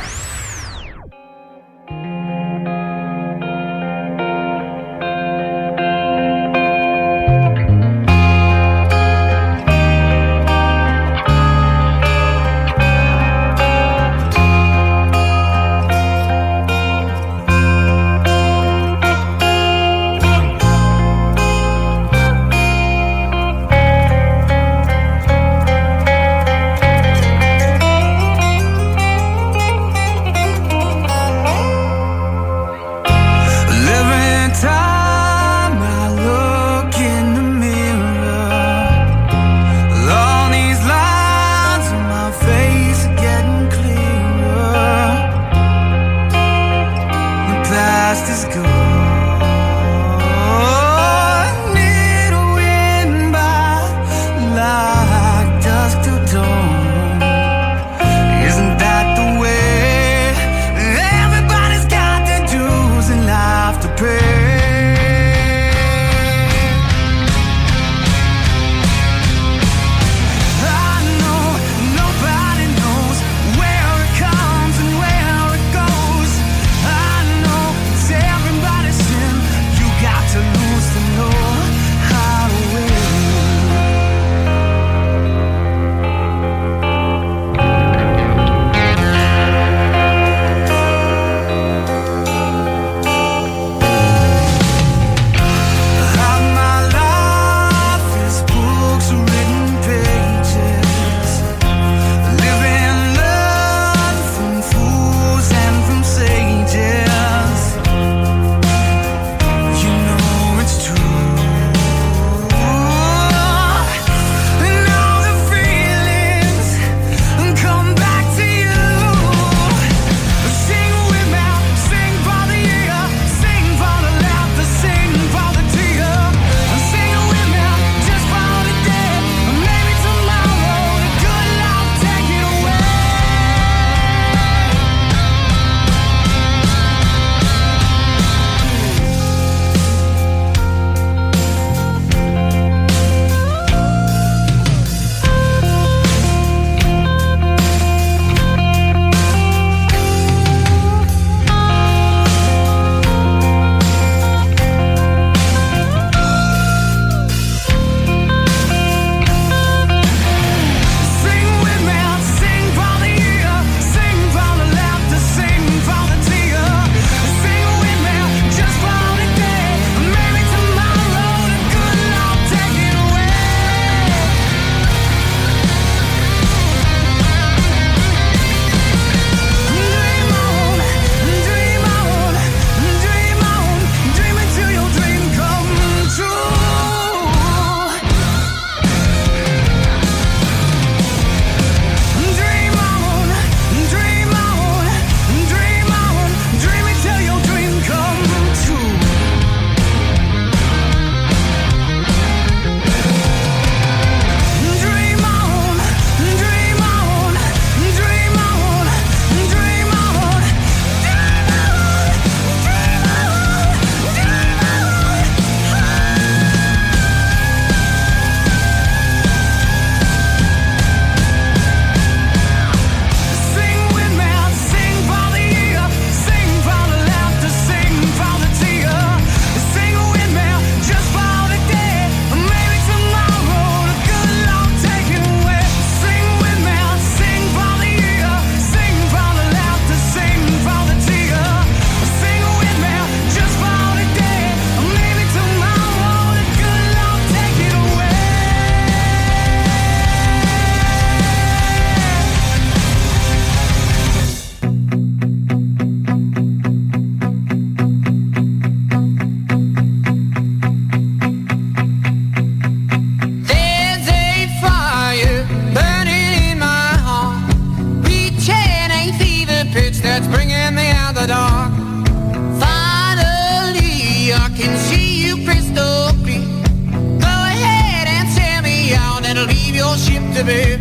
and 279.37 279.49
leave 279.49 279.74
your 279.74 279.97
ship 279.97 280.22
to 280.35 280.45
bid. 280.45 280.80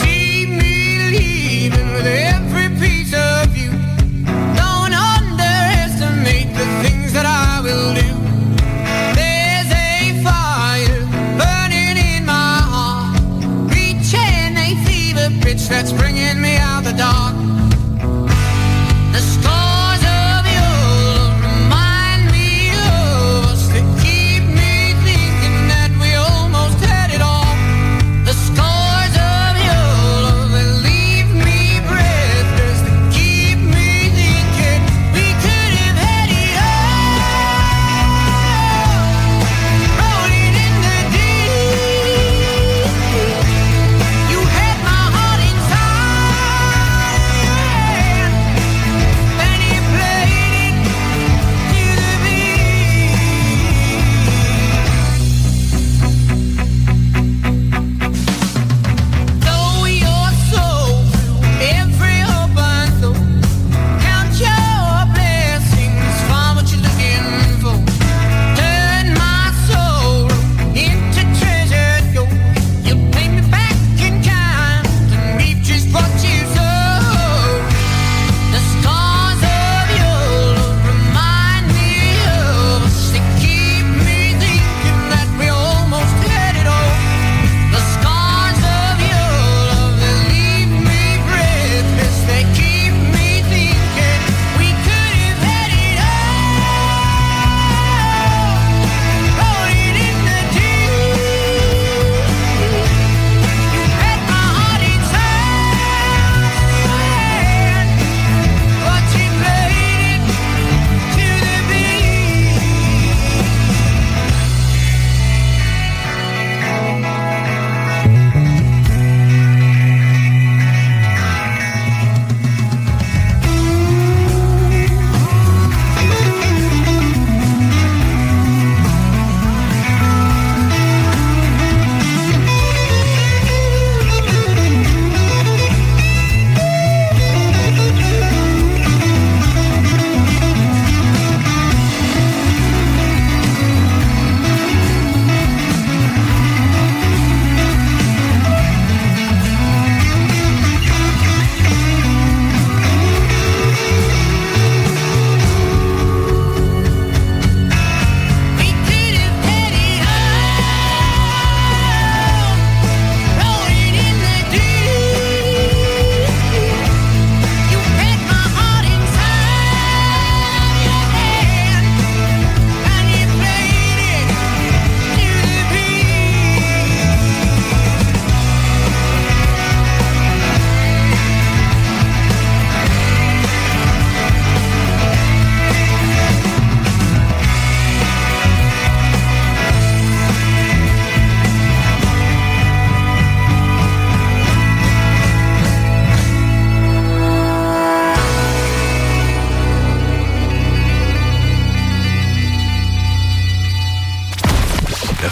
See 0.00 0.46
me 0.46 0.98
leaving 1.10 1.92
with 1.94 2.06
every 2.06 2.68
piece 2.78 3.14
of 3.14 3.56
you. 3.56 3.70
Don't 4.60 4.92
underestimate 4.92 6.50
the 6.54 6.66
things 6.82 7.12
that 7.12 7.26
I 7.26 7.60
will 7.62 7.94
do. 7.94 8.12
There's 9.18 9.70
a 9.72 10.22
fire 10.22 11.00
burning 11.40 11.96
in 11.96 12.24
my 12.26 12.60
heart, 12.72 13.20
reaching 13.74 14.56
a 14.56 14.74
fever 14.84 15.30
pitch 15.42 15.68
that's. 15.68 16.05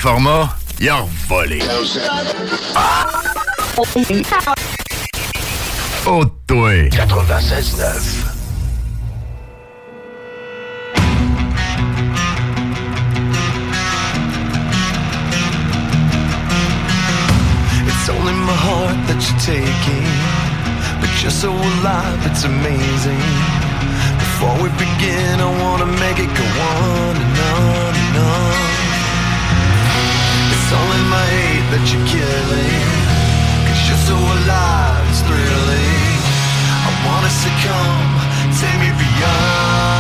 format, 0.05 0.51
il 0.81 0.91
a 0.91 0.93
heart 0.93 1.09
Oh, 6.07 6.27
toi. 6.47 6.91
96.9. 6.91 8.25
that 19.07 19.21
you're 19.27 19.41
taking 19.41 20.07
But 21.01 21.11
you're 21.23 21.31
so 21.31 21.51
alive, 21.51 22.27
it's 22.27 22.45
amazing 22.45 23.25
Before 24.19 24.55
we 24.63 24.69
begin, 24.77 25.41
I 25.41 25.49
wanna 25.63 25.87
make 25.87 26.19
it 26.19 26.29
go 26.29 26.45
on 26.45 27.17
and 27.17 27.39
on 27.39 27.95
and 27.95 28.17
on 28.19 28.74
it's 30.65 30.73
only 30.73 31.03
my 31.11 31.27
hate 31.29 31.69
that 31.77 31.85
you're 31.93 32.07
killing. 32.09 32.89
Cause 33.69 33.85
you're 33.85 34.05
so 34.09 34.17
alive, 34.17 35.05
it's 35.13 35.21
thrilling. 35.21 36.21
I 36.89 36.91
wanna 37.05 37.29
succumb, 37.29 38.09
take 38.57 38.81
me 38.81 38.89
beyond. 38.97 39.94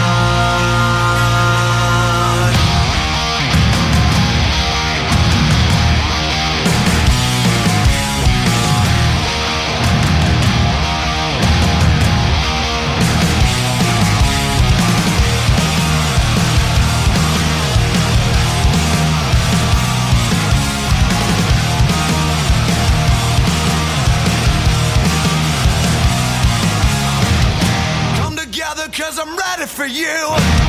for 29.74 29.86
you. 29.86 30.63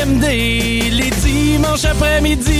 CGMD, 0.00 0.24
les 0.92 1.10
dimanches 1.10 1.84
après-midi. 1.84 2.59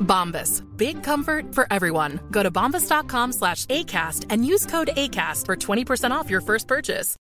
Bombas. 0.00 0.64
Big 0.76 1.02
comfort 1.02 1.54
for 1.54 1.66
everyone. 1.70 2.20
Go 2.30 2.42
to 2.42 2.50
bombas.com 2.50 3.32
slash 3.32 3.66
ACAST 3.66 4.26
and 4.30 4.44
use 4.44 4.66
code 4.66 4.90
ACAST 4.96 5.46
for 5.46 5.56
20% 5.56 6.10
off 6.10 6.28
your 6.28 6.40
first 6.40 6.66
purchase. 6.66 7.16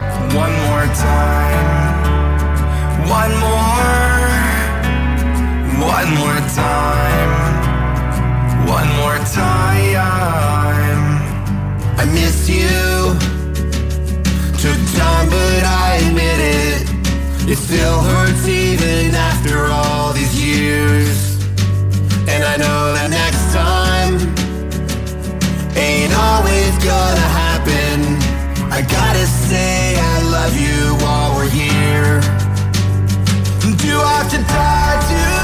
One 0.00 0.52
more 0.52 0.86
time. 0.94 1.88
One 3.08 3.32
more. 3.40 4.18
One 5.80 6.10
more 6.14 6.40
time. 6.54 7.30
One 8.68 8.88
more 8.96 9.18
time. 9.32 9.98
I 11.98 12.04
miss 12.12 12.48
you. 12.48 12.68
Took 14.62 14.80
time, 14.98 15.28
but 15.30 15.64
I 15.64 16.00
admit 16.06 16.40
it. 16.40 17.50
It 17.50 17.56
still 17.56 18.00
hurts 18.02 18.46
even 18.46 19.14
after 19.14 19.66
all 19.66 20.07
these. 20.86 21.44
And 22.28 22.42
I 22.44 22.56
know 22.56 22.80
that 22.96 23.08
next 23.10 23.44
time 23.54 24.14
ain't 25.76 26.12
always 26.14 26.72
gonna 26.84 27.28
happen. 27.42 27.96
I 28.70 28.82
gotta 28.82 29.26
say 29.26 29.96
I 29.96 30.16
love 30.36 30.54
you 30.66 30.94
while 31.02 31.34
we're 31.36 31.50
here. 31.50 32.20
Do 33.84 34.00
I 34.00 34.12
have 34.18 34.30
to 34.30 34.38
die 34.38 34.98
to 35.10 35.37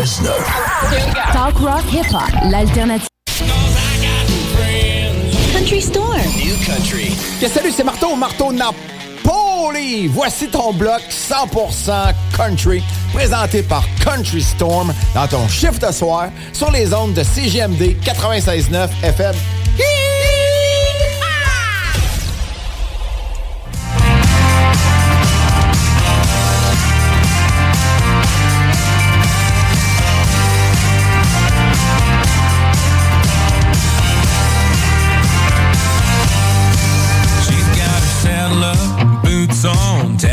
96.9. 0.00 1.32
Talk 1.32 1.60
rock 1.60 1.84
hip 1.92 2.06
hop, 2.10 2.30
l'alternative. 2.50 3.06
Country 5.52 5.80
Storm. 5.82 6.16
New 6.38 6.56
Country. 6.64 7.10
Salut, 7.46 7.70
c'est 7.70 7.84
Marteau, 7.84 8.16
Marteau 8.16 8.50
Napoli. 8.50 10.06
Voici 10.06 10.48
ton 10.48 10.72
bloc 10.72 11.02
100% 11.10 12.14
country, 12.34 12.82
présenté 13.12 13.62
par 13.62 13.84
Country 14.02 14.40
Storm 14.40 14.94
dans 15.14 15.26
ton 15.26 15.46
chiffre 15.48 15.78
de 15.78 15.92
soir 15.92 16.30
sur 16.54 16.70
les 16.70 16.94
ondes 16.94 17.12
de 17.12 17.22
CGMD 17.22 17.96
96.9 18.02 18.88
FM. 19.02 19.34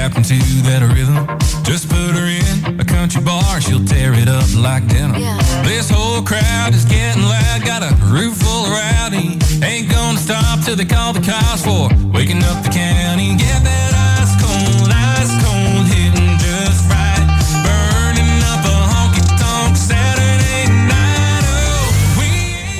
Tap 0.08 0.18
into 0.18 0.36
that 0.64 0.82
rhythm. 0.94 1.26
Just 1.64 1.90
put 1.90 2.16
her 2.16 2.28
in 2.28 2.80
a 2.80 2.86
country 2.86 3.22
bar, 3.22 3.60
she'll 3.60 3.84
tear 3.84 4.14
it 4.14 4.28
up 4.28 4.48
like 4.56 4.88
denim. 4.88 5.22
This 5.64 5.90
whole 5.90 6.22
crowd 6.22 6.74
is 6.74 6.86
getting 6.86 7.24
loud, 7.24 7.62
got 7.66 7.84
a 7.84 7.94
room 8.06 8.34
full 8.34 8.66
of 8.66 8.72
rowdy. 8.72 9.40
Ain't 9.64 9.90
gonna 9.92 10.18
stop 10.18 10.64
till 10.64 10.76
they 10.76 10.86
call 10.86 11.14
the 11.14 11.22
cops 11.22 11.64
for 11.64 11.90
waking 12.12 12.44
up 12.44 12.64
the 12.64 12.70
county. 12.70 13.36
Get 13.36 13.64
that 13.64 13.92
ice 14.20 14.34
cold, 14.40 14.90
ice 14.92 15.34
cold, 15.44 15.86
hitting 15.92 16.38
just 16.40 16.88
right. 16.88 17.26
Burning 17.66 18.40
up 18.48 18.64
a 18.64 18.78
honky 18.92 19.24
tonk 19.42 19.76
Saturday 19.76 20.72
night. 20.88 21.44
Oh, 21.52 22.20
we 22.20 22.30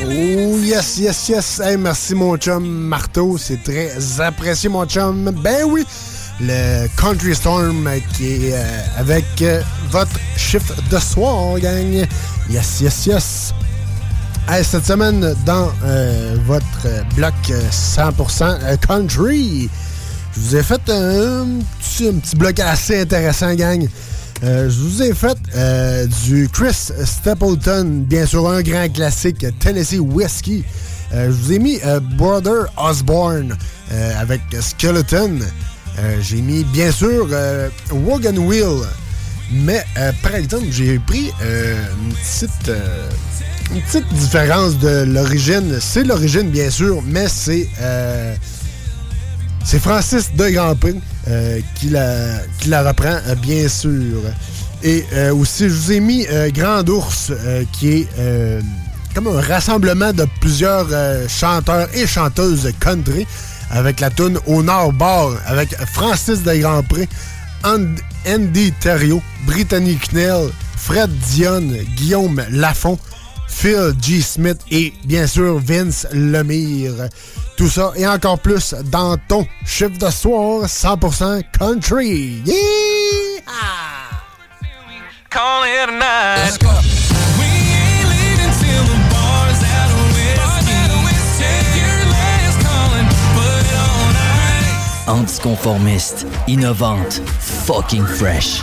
Oh, 0.06 0.64
yes, 0.64 1.00
yes, 1.00 1.30
yes. 1.30 1.60
Hey, 1.60 1.78
merci, 1.78 2.16
mon 2.16 2.38
chum 2.38 2.64
Marteau. 2.64 3.38
C'est 3.38 3.62
très 3.64 4.22
apprécié, 4.22 4.70
mon 4.70 4.86
chum. 4.86 5.32
Ben 5.44 5.66
oui, 5.66 5.86
le 6.40 6.88
Country 6.98 7.36
Storm 7.36 7.90
qui 8.16 8.48
est 8.48 8.54
euh, 8.54 8.64
avec 8.98 9.26
euh, 9.42 9.62
votre 9.90 10.20
chiffre 10.36 10.74
de 10.90 10.98
soir, 11.00 11.60
gang. 11.60 12.06
Yes, 12.50 12.82
yes, 12.82 13.06
yes. 13.06 13.54
Hey, 14.50 14.64
cette 14.64 14.86
semaine, 14.86 15.36
dans 15.46 15.70
euh, 15.84 16.38
votre 16.46 16.88
bloc 17.16 17.34
euh, 17.50 17.62
100% 17.70 18.60
euh, 18.64 18.78
country, 18.78 19.70
je 20.34 20.40
vous 20.40 20.56
ai 20.56 20.64
fait 20.64 20.90
un 20.90 21.60
petit, 21.82 22.08
un 22.08 22.14
petit 22.14 22.36
bloc 22.38 22.58
assez 22.62 23.02
intéressant, 23.02 23.54
gang. 23.56 23.86
Je 24.42 24.80
vous 24.80 25.02
ai 25.02 25.14
fait 25.14 25.38
du 26.28 26.48
Chris 26.48 26.92
Stapleton, 27.04 28.06
bien 28.08 28.26
sûr 28.26 28.48
un 28.48 28.62
grand 28.62 28.88
classique, 28.88 29.46
Tennessee 29.60 30.00
Whiskey. 30.00 30.64
Je 31.12 31.30
vous 31.32 31.54
ai 31.54 31.60
mis 31.60 31.80
Brother 32.18 32.68
Osborne 32.78 33.58
avec 34.20 34.42
Skeleton. 34.62 35.40
Euh, 36.00 36.18
J'ai 36.22 36.42
mis 36.42 36.64
bien 36.64 36.92
sûr 36.92 37.28
euh, 37.32 37.70
Wheel. 38.38 38.86
Mais 39.52 39.84
euh, 39.98 40.12
par 40.22 40.36
exemple, 40.36 40.66
j'ai 40.72 41.00
pris 41.00 41.32
euh, 41.42 41.76
une 42.04 42.14
petite 42.14 42.72
une 43.74 43.82
petite 43.82 44.08
différence 44.14 44.78
de 44.78 45.04
l'origine. 45.04 45.78
C'est 45.80 46.04
l'origine, 46.04 46.50
bien 46.50 46.70
sûr, 46.70 47.02
mais 47.06 47.28
c'est 47.28 47.68
Francis 49.80 50.32
de 50.36 50.44
euh, 51.28 51.60
qui, 51.76 51.90
la, 51.90 52.40
qui 52.60 52.70
la 52.70 52.88
reprend, 52.88 53.18
bien 53.42 53.68
sûr. 53.68 54.22
Et 54.84 55.04
aussi, 55.32 55.64
je 55.70 55.74
vous 55.74 55.92
ai 55.92 56.00
mis 56.00 56.26
Grand 56.54 56.88
Ours, 56.88 57.32
qui 57.74 57.90
est 57.90 58.08
comme 59.14 59.28
un 59.28 59.42
rassemblement 59.42 60.14
de 60.14 60.26
plusieurs 60.40 60.88
chanteurs 61.28 61.90
et 61.94 62.06
chanteuses 62.06 62.72
country, 62.80 63.26
avec 63.72 64.00
la 64.00 64.10
tune 64.10 64.40
Au 64.48 64.64
Nord-Bord, 64.64 65.36
avec 65.46 65.76
Francis 65.94 66.44
de 66.44 66.54
Grandpré, 66.56 67.08
And- 67.64 67.96
Andy 68.28 68.72
Thériault, 68.80 69.22
Brittany 69.46 69.98
Knell, 70.10 70.50
Fred 70.76 71.10
Dion, 71.32 71.62
Guillaume 71.96 72.44
Lafont, 72.52 72.98
Phil 73.48 73.94
G. 74.02 74.22
Smith 74.22 74.60
et 74.70 74.94
bien 75.06 75.26
sûr 75.26 75.58
Vince 75.60 76.06
Lemire. 76.12 77.10
Tout 77.56 77.70
ça 77.70 77.92
et 77.96 78.06
encore 78.08 78.38
plus 78.40 78.76
dans 78.86 79.18
ton 79.28 79.48
chiffre 79.66 79.98
de 79.98 80.10
soir 80.12 80.66
100% 80.68 81.42
country. 81.58 82.42
Yeah! 82.46 82.54
Call 85.30 85.66
it 85.66 85.90
a 85.90 85.92
night. 85.92 87.07
Anticonformiste, 95.08 96.26
innovante, 96.48 97.22
fucking 97.40 98.06
fresh. 98.06 98.62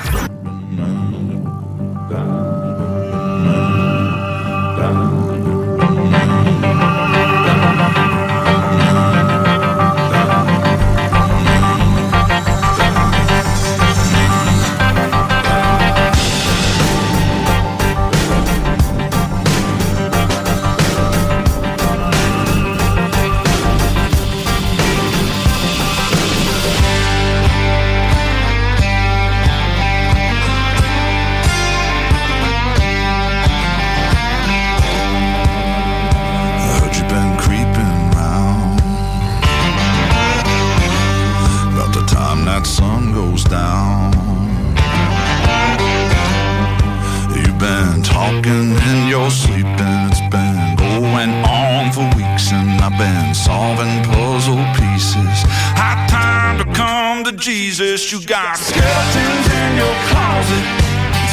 Sleep, 49.31 49.67
it's 49.67 50.21
been 50.31 50.77
going 50.77 51.31
on 51.45 51.93
for 51.93 52.05
weeks. 52.17 52.53
And 52.53 52.81
I've 52.81 52.97
been 52.99 53.35
solving 53.35 54.03
puzzle 54.05 54.65
pieces. 54.75 55.39
High 55.77 56.07
time 56.09 56.59
to 56.59 56.67
come 56.75 57.25
to 57.25 57.33
Jesus. 57.33 58.13
You 58.13 58.21
got 58.27 58.57
skeletons 58.57 59.47
in 59.61 59.77
your 59.77 59.97
closet, 60.11 60.65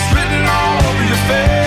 spitting 0.07 0.45
all 0.47 0.77
over 0.89 1.05
your 1.05 1.21
face. 1.27 1.60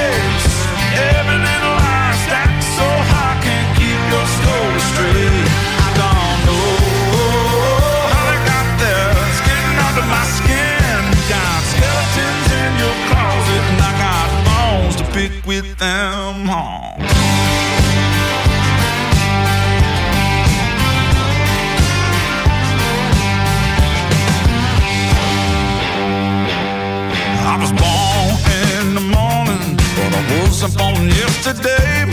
today. 31.45 32.07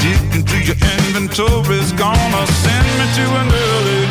Deep 0.00 0.34
into 0.34 0.56
your 0.64 0.78
inventory's 0.96 1.92
gonna 1.92 2.46
send 2.46 2.86
me 2.98 3.04
to 3.12 3.24
an 3.40 3.48
early 3.52 4.07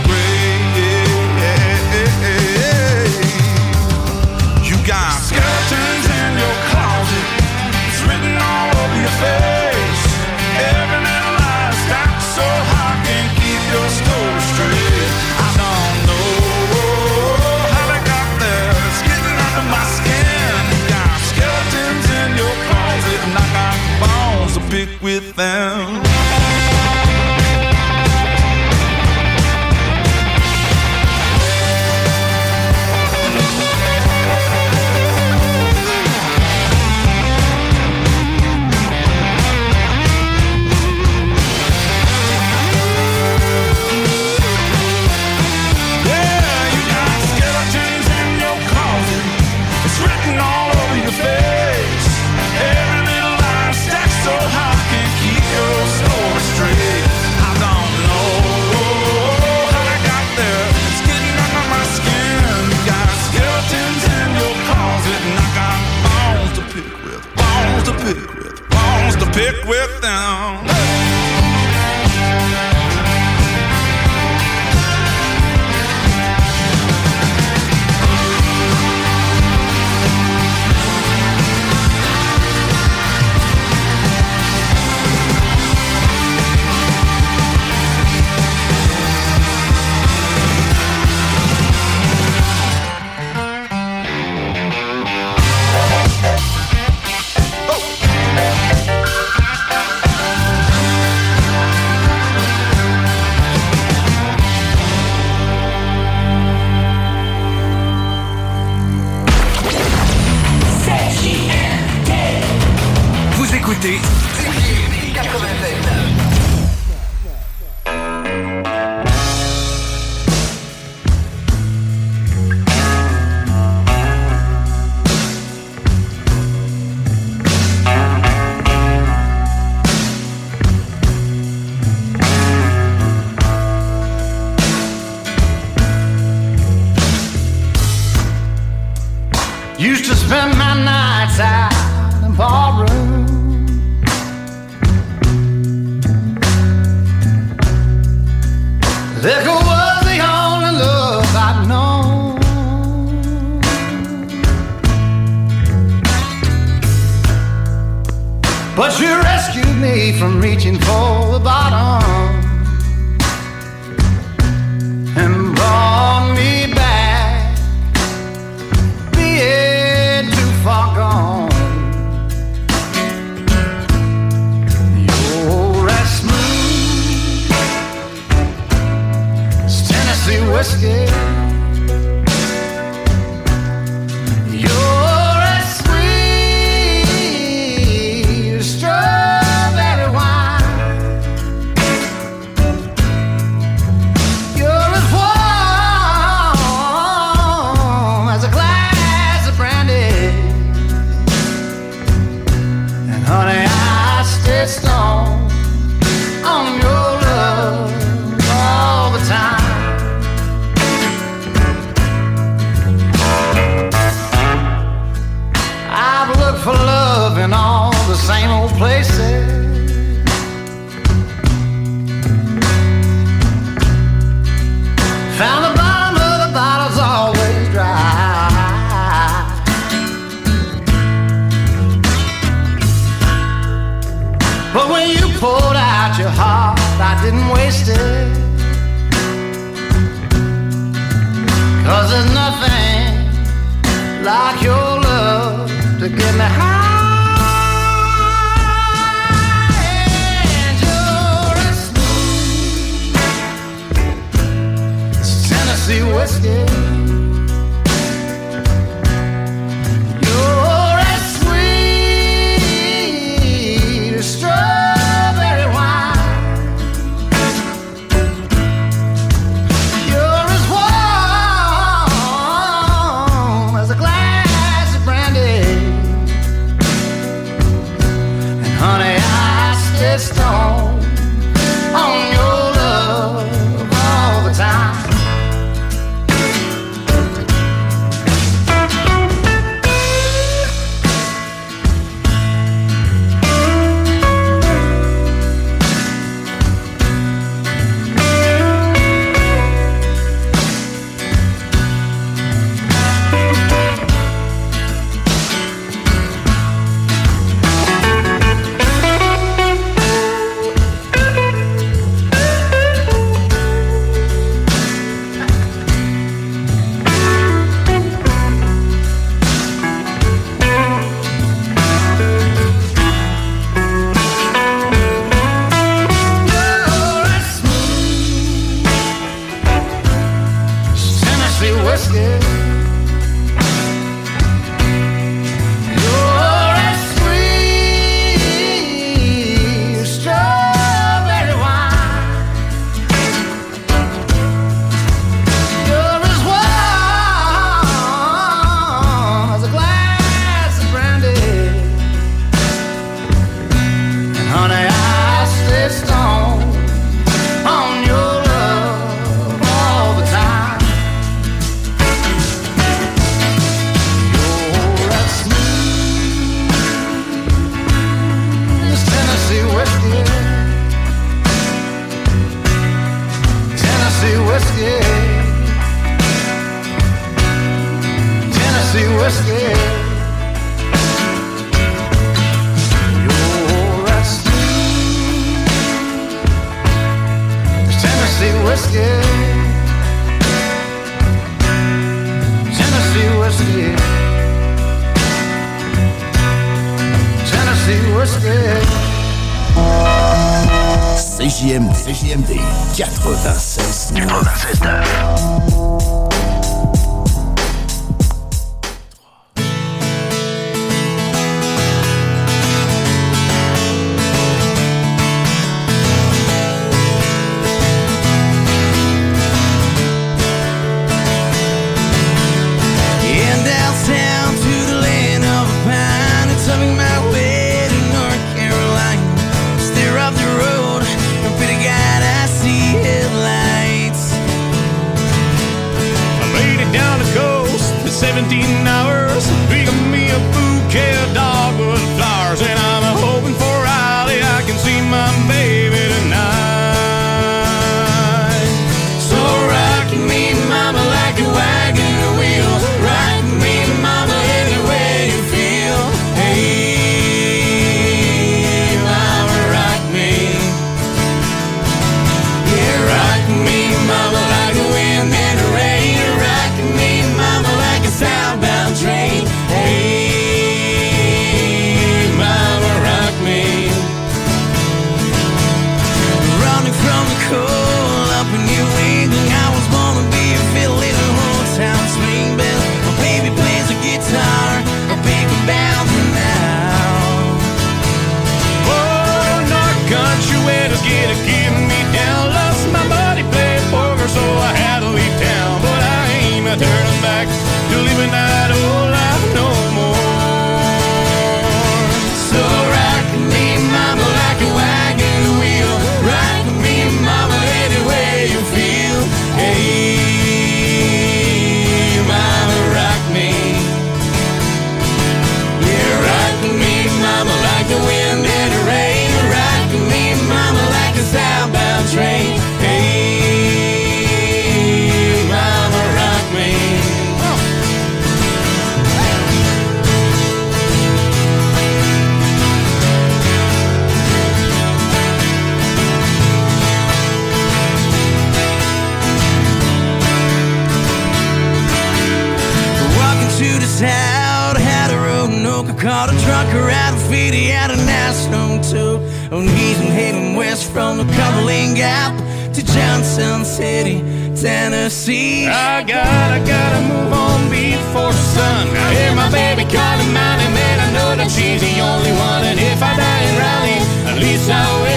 And 549.49 549.69
he's 549.69 549.97
heading 549.97 550.55
west 550.55 550.91
from 550.91 551.17
the 551.17 551.23
Cumberland 551.23 551.95
Gap 551.95 552.35
to 552.73 552.83
Johnson 552.83 553.63
City, 553.63 554.19
Tennessee. 554.59 555.67
I 555.67 556.03
gotta, 556.03 556.59
gotta 556.67 557.01
move 557.07 557.31
on 557.31 557.69
before 557.69 558.33
sun. 558.33 558.87
I 558.91 559.13
hear 559.15 559.33
my 559.35 559.49
baby 559.49 559.83
calling 559.83 560.33
mine, 560.33 560.59
and 560.59 560.99
I 561.01 561.11
know 561.13 561.35
that 561.39 561.49
she's 561.49 561.79
the 561.79 561.95
only 562.01 562.31
one. 562.31 562.63
And 562.67 562.77
if 562.77 563.01
I 563.01 563.15
die 563.15 563.43
in 563.47 563.55
Raleigh, 563.55 564.03
at 564.31 564.37
least 564.43 564.69
I 564.69 564.83
will 565.01 565.16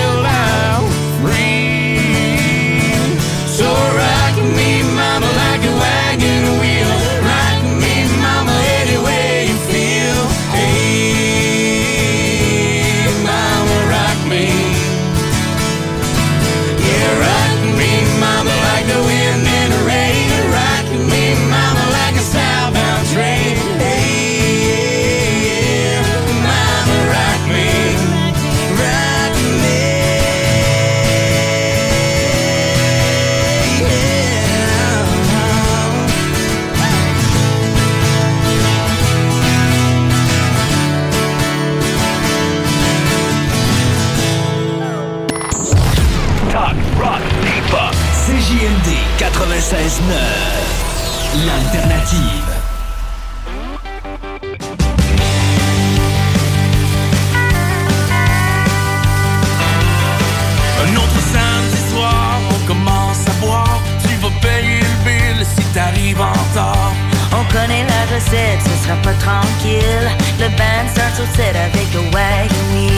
On 67.51 67.53
connaît 67.53 67.85
la 67.85 68.15
recette, 68.15 68.61
ce 68.63 68.85
sera 68.85 68.97
pas 69.03 69.15
tranquille. 69.15 70.09
Le 70.39 70.49
band 70.51 70.89
starts 70.93 71.21
au 71.21 71.37
set 71.37 71.57
avec 71.57 71.93
le 71.93 72.01
wagon 72.13 72.67
wheel. 72.73 72.93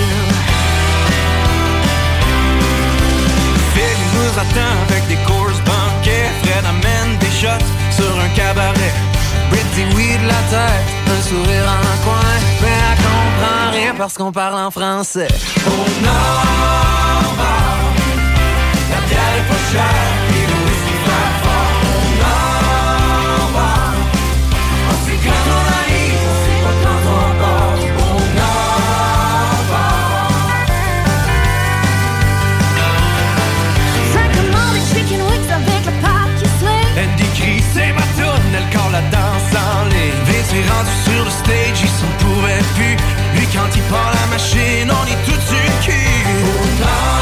Phil 3.73 3.99
nous 4.15 4.33
attend 4.39 4.75
avec 4.89 5.07
des 5.09 5.17
courses 5.25 5.61
banquets. 5.61 6.31
Fred 6.43 6.65
amène 6.67 7.19
des 7.19 7.31
shots 7.31 7.67
sur 7.91 8.13
un 8.21 8.29
cabaret. 8.37 8.95
Britty 9.51 9.85
oui 9.97 10.19
de 10.23 10.27
la 10.27 10.43
tête, 10.51 10.87
un 11.09 11.23
sourire 11.23 11.67
en 11.67 12.05
coin. 12.05 12.33
Mais 12.61 12.69
elle 12.69 12.99
comprend 12.99 13.71
rien 13.73 13.95
parce 13.97 14.15
qu'on 14.19 14.33
parle 14.33 14.59
en 14.59 14.71
français. 14.71 15.29
Oh 15.67 15.71
non, 16.03 16.11
la 18.91 19.01
bière 19.09 19.35
est 19.39 19.49
pas 19.49 19.63
chère, 19.73 20.22
la 38.93 39.01
danse. 39.11 39.33
Vince 40.25 40.53
est 40.53 40.69
rendu 40.71 40.91
sur 41.05 41.25
le 41.25 41.31
stage, 41.31 41.81
il 41.83 41.89
s'en 41.89 42.13
pouvait 42.19 42.63
plus. 42.75 42.97
Lui, 43.35 43.47
quand 43.53 43.69
il 43.75 43.83
part 43.83 44.13
la 44.13 44.27
machine, 44.31 44.91
on 44.91 45.07
est 45.07 45.25
tout 45.25 45.33
le 45.33 45.85
cul. 45.85 47.22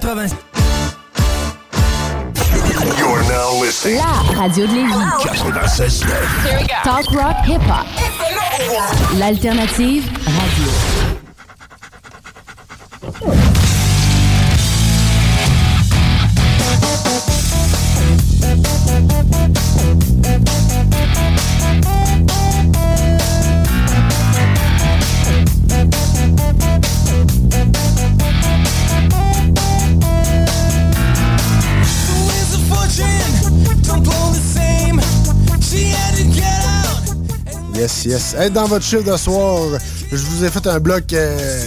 80. 0.00 0.36
You're 2.98 3.22
now 3.24 3.60
listening. 3.60 3.96
La 3.98 4.22
radio 4.38 4.66
de 4.66 4.72
Lévis. 4.72 4.92
96.9. 5.24 6.82
Talk 6.84 7.10
rock 7.12 7.36
hip 7.44 7.60
hop. 7.62 7.86
L'alternative 9.18 10.04
Yes. 38.08 38.34
Hey, 38.38 38.50
dans 38.50 38.64
votre 38.64 38.86
chiffre 38.86 39.02
de 39.02 39.14
soir, 39.18 39.78
je 40.10 40.16
vous 40.16 40.42
ai 40.42 40.48
fait 40.48 40.66
un 40.66 40.80
bloc 40.80 41.12
euh, 41.12 41.60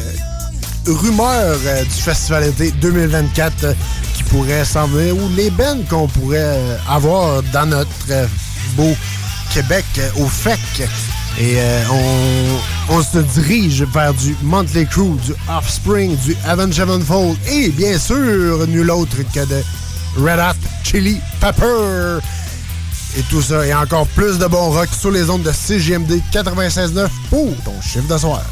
rumeur 0.88 1.56
euh, 1.64 1.84
du 1.84 1.90
Festival 1.92 2.46
été 2.46 2.72
2024 2.82 3.64
euh, 3.64 3.74
qui 4.16 4.24
pourrait 4.24 4.66
s'en 4.66 4.88
venir, 4.88 5.16
ou 5.16 5.30
les 5.36 5.52
bennes 5.52 5.86
qu'on 5.88 6.08
pourrait 6.08 6.58
avoir 6.90 7.44
dans 7.54 7.68
notre 7.68 8.28
beau 8.76 8.92
Québec 9.54 9.86
au 10.18 10.26
FEC. 10.26 10.90
Et 11.40 11.58
on, 11.92 12.96
on 12.96 13.04
se 13.04 13.20
dirige 13.20 13.84
vers 13.94 14.16
du 14.16 14.36
Monthly 14.42 14.88
Crew, 14.88 15.20
du 15.24 15.34
Offspring, 15.48 16.18
du 16.26 16.36
Avenged 16.48 16.74
Sevenfold 16.74 17.38
et 17.52 17.70
bien 17.70 18.00
sûr, 18.00 18.66
nul 18.68 18.90
autre 18.90 19.18
que 19.32 19.46
de 19.46 19.62
Red 20.18 20.40
Hot 20.40 20.68
Chili 20.84 21.22
Pepper 21.40 22.18
et 23.18 23.24
tout 23.24 23.42
ça 23.42 23.66
et 23.66 23.74
encore 23.74 24.08
plus 24.08 24.38
de 24.38 24.46
bons 24.46 24.72
rock 24.72 24.90
sur 24.98 25.12
les 25.12 25.30
ondes 25.30 25.44
de 25.44 25.52
CGMD 25.52 26.22
96.9 26.32 27.08
pour 27.30 27.56
ton 27.64 27.82
chiffre 27.82 28.08
d'asseoir. 28.08 28.44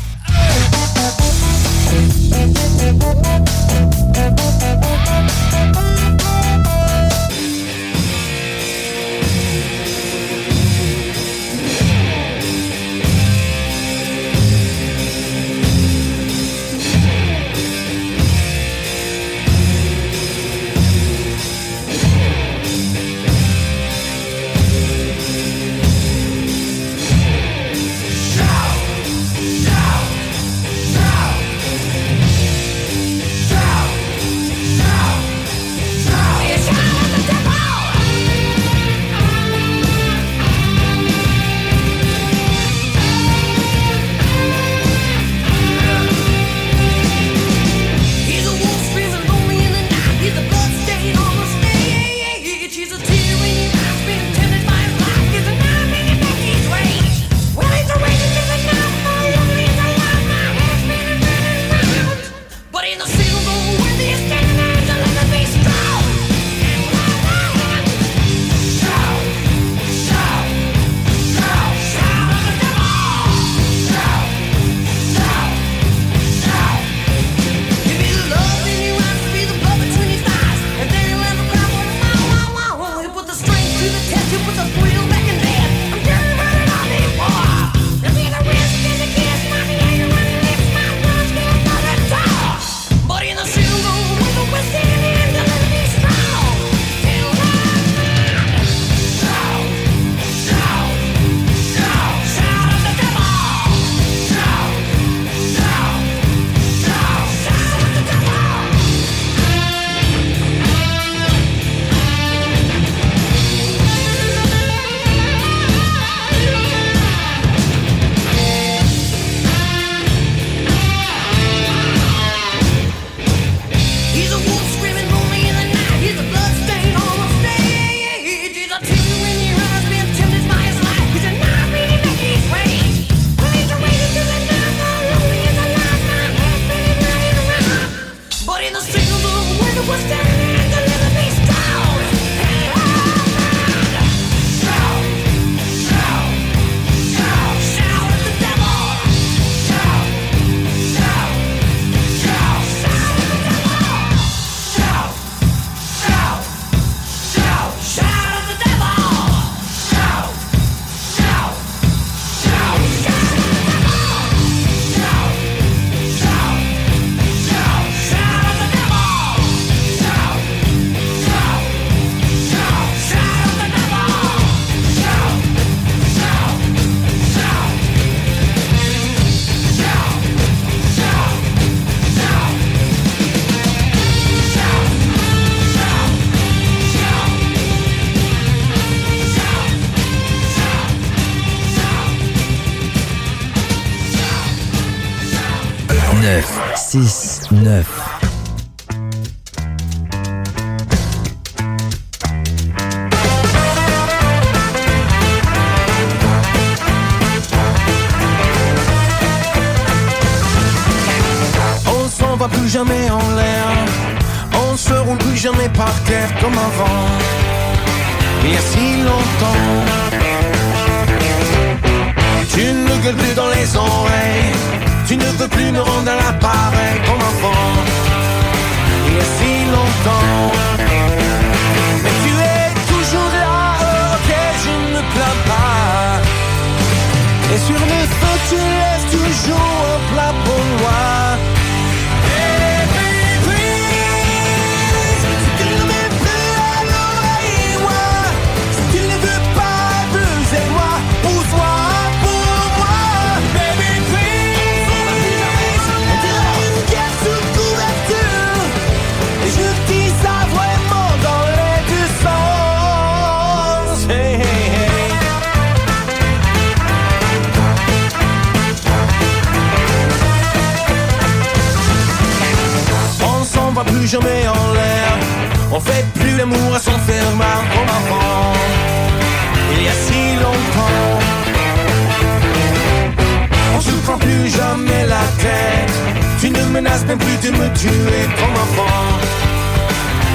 menace 286.82 287.06
même 287.06 287.18
plus 287.18 287.38
de 287.46 287.52
me 287.58 287.68
tuer 287.74 288.24
comme 288.40 288.58
avant 288.68 289.10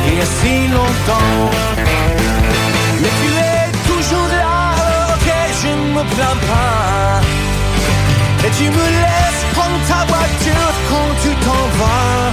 Il 0.07 0.15
y 0.19 0.21
a 0.21 0.29
si 0.39 0.55
longtemps. 0.77 1.51
Mais 3.01 3.13
tu 3.21 3.31
es 3.51 3.67
toujours 3.91 4.29
là, 4.41 4.57
ok 5.15 5.29
je 5.61 5.69
ne 5.69 5.87
me 5.97 6.05
plains 6.15 6.41
pas. 6.51 7.21
Et 8.47 8.51
tu 8.59 8.65
me 8.79 8.87
laisses 9.03 9.45
prendre 9.55 9.79
ta 9.91 10.01
voiture 10.13 10.73
quand 10.91 11.11
tu 11.23 11.31
t'en 11.45 11.65
vas. 11.79 12.33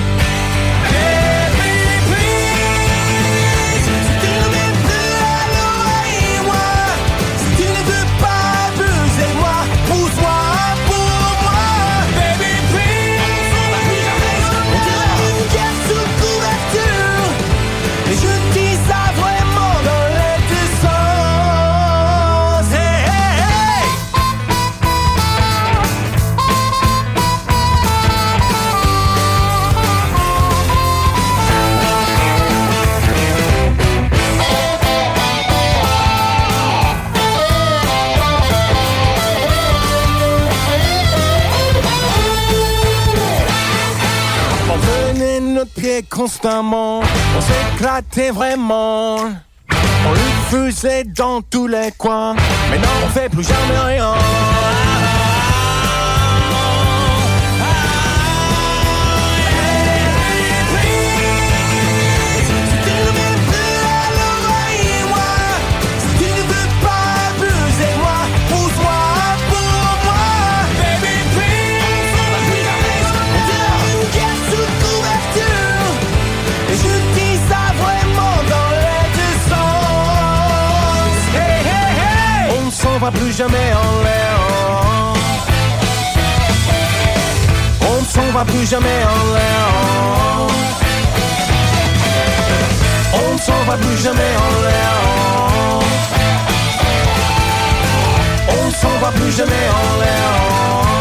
constamment, 46.03 46.99
on 46.99 47.41
s'éclatait 47.41 48.31
vraiment. 48.31 49.17
On 49.19 50.11
le 50.11 50.19
faisait 50.49 51.03
dans 51.03 51.41
tous 51.41 51.67
les 51.67 51.91
coins, 51.97 52.35
mais 52.69 52.77
non, 52.77 52.87
on 53.05 53.09
fait 53.09 53.29
plus 53.29 53.43
jamais 53.47 53.79
rien. 53.79 54.13
va 83.01 83.09
plus 83.09 83.35
jamais 83.35 83.73
en 83.73 84.03
l'air. 84.03 84.37
On 87.89 87.99
ne 87.99 88.05
s'en 88.05 88.31
va 88.31 88.45
plus 88.45 88.65
jamais 88.67 88.99
en 89.15 89.33
l'air. 89.33 89.65
On 93.13 93.33
ne 93.33 93.39
s'en 93.39 93.63
va 93.65 93.75
plus 93.77 93.97
jamais 94.03 94.33
en 94.45 94.51
l'air. 94.65 94.93
On 98.49 98.65
ne 98.67 98.71
s'en 98.71 98.95
va 99.01 99.11
plus 99.11 99.31
jamais 99.31 99.65
en 99.79 99.99
l'air. 99.99 101.00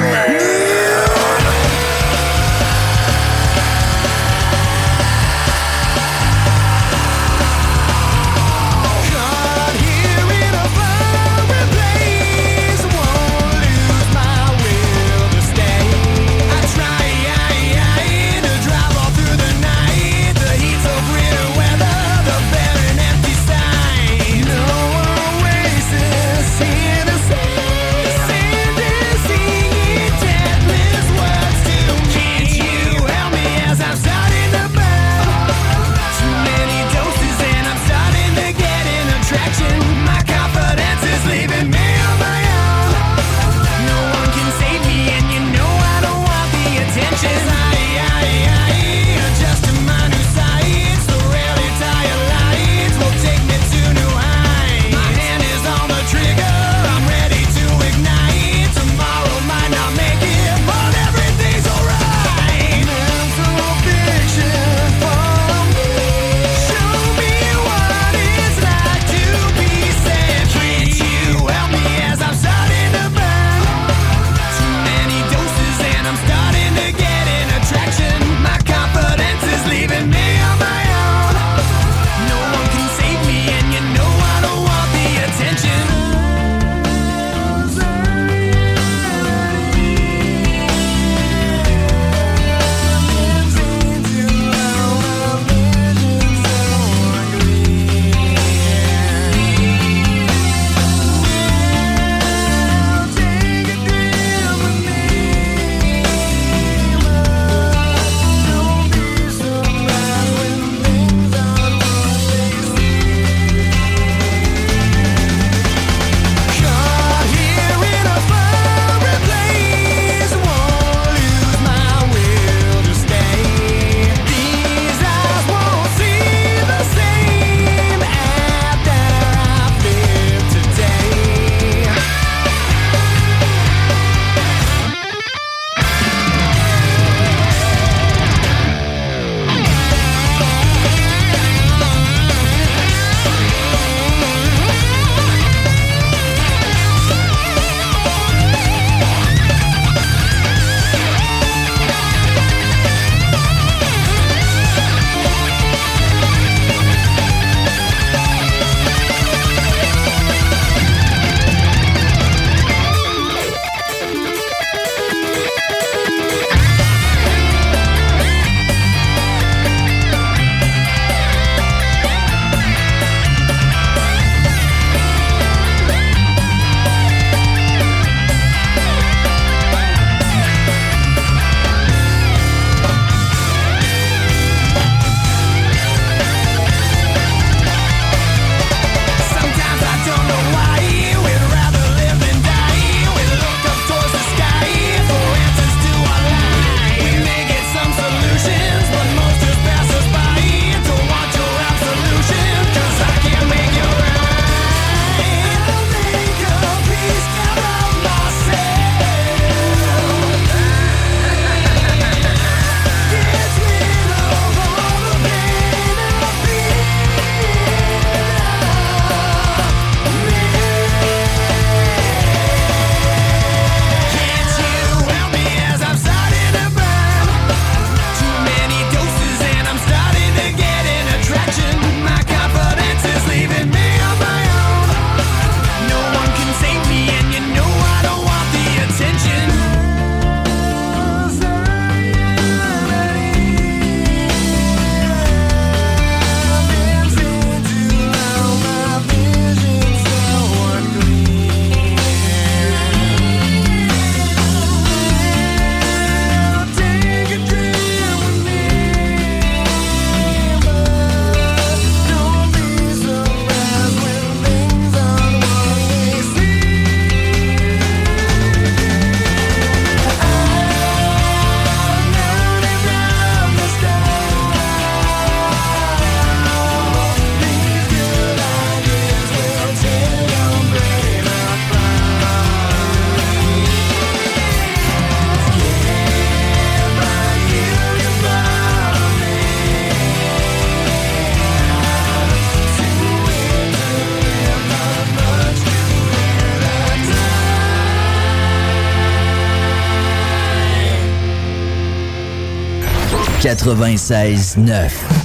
96.9. 303.75 305.20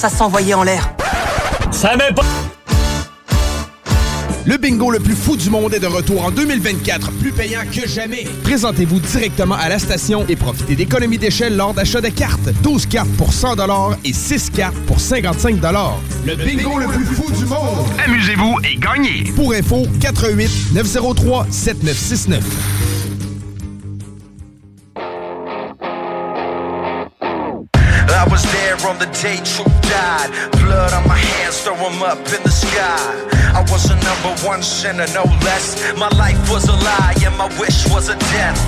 commence 0.00 0.04
à 0.04 0.16
s'envoyer 0.16 0.54
en 0.54 0.62
l'air. 0.62 0.90
Ça 1.70 1.96
met 1.96 2.12
pas... 2.14 2.24
Le 4.46 4.56
bingo 4.56 4.90
le 4.90 4.98
plus 4.98 5.14
fou 5.14 5.36
du 5.36 5.50
monde 5.50 5.74
est 5.74 5.80
de 5.80 5.86
retour 5.86 6.24
en 6.24 6.30
2024, 6.30 7.12
plus 7.12 7.30
payant 7.30 7.60
que 7.70 7.86
jamais. 7.86 8.26
Présentez-vous 8.42 8.98
directement 8.98 9.54
à 9.54 9.68
la 9.68 9.78
station 9.78 10.24
et 10.28 10.36
profitez 10.36 10.76
d'économies 10.76 11.18
d'échelle 11.18 11.56
lors 11.56 11.74
d'achat 11.74 12.00
de 12.00 12.08
cartes. 12.08 12.48
12 12.62 12.86
cartes 12.86 13.10
pour 13.18 13.32
100 13.32 13.56
et 14.04 14.12
6 14.12 14.50
cartes 14.50 14.76
pour 14.86 14.98
55 14.98 15.56
Le, 15.56 16.32
le 16.32 16.36
bingo, 16.36 16.78
le 16.78 16.86
plus, 16.86 17.04
fou, 17.04 17.30
du 17.30 17.44
monde. 17.44 17.86
Amusez-vous 18.04 18.58
et 18.64 18.76
gagnez. 18.76 19.30
Pour 19.36 19.52
info, 19.52 19.86
88 20.00 20.72
903 20.72 21.46
7969. 21.50 22.90
I 28.12 28.26
was 28.28 28.42
there 28.52 28.76
the 28.98 29.06
day 29.22 29.40
up 32.20 32.32
in 32.32 32.42
the 32.42 32.50
sky. 32.50 33.30
I 33.54 33.62
was 33.72 33.90
a 33.90 33.96
number 33.96 34.32
one 34.46 34.62
sinner, 34.62 35.06
no 35.14 35.24
less. 35.46 35.76
My 35.96 36.08
life 36.16 36.40
was 36.50 36.68
a 36.68 36.76
lie, 36.76 37.14
and 37.24 37.36
my 37.36 37.48
wish 37.58 37.88
was 37.88 38.08
a 38.08 38.16
death. 38.32 38.60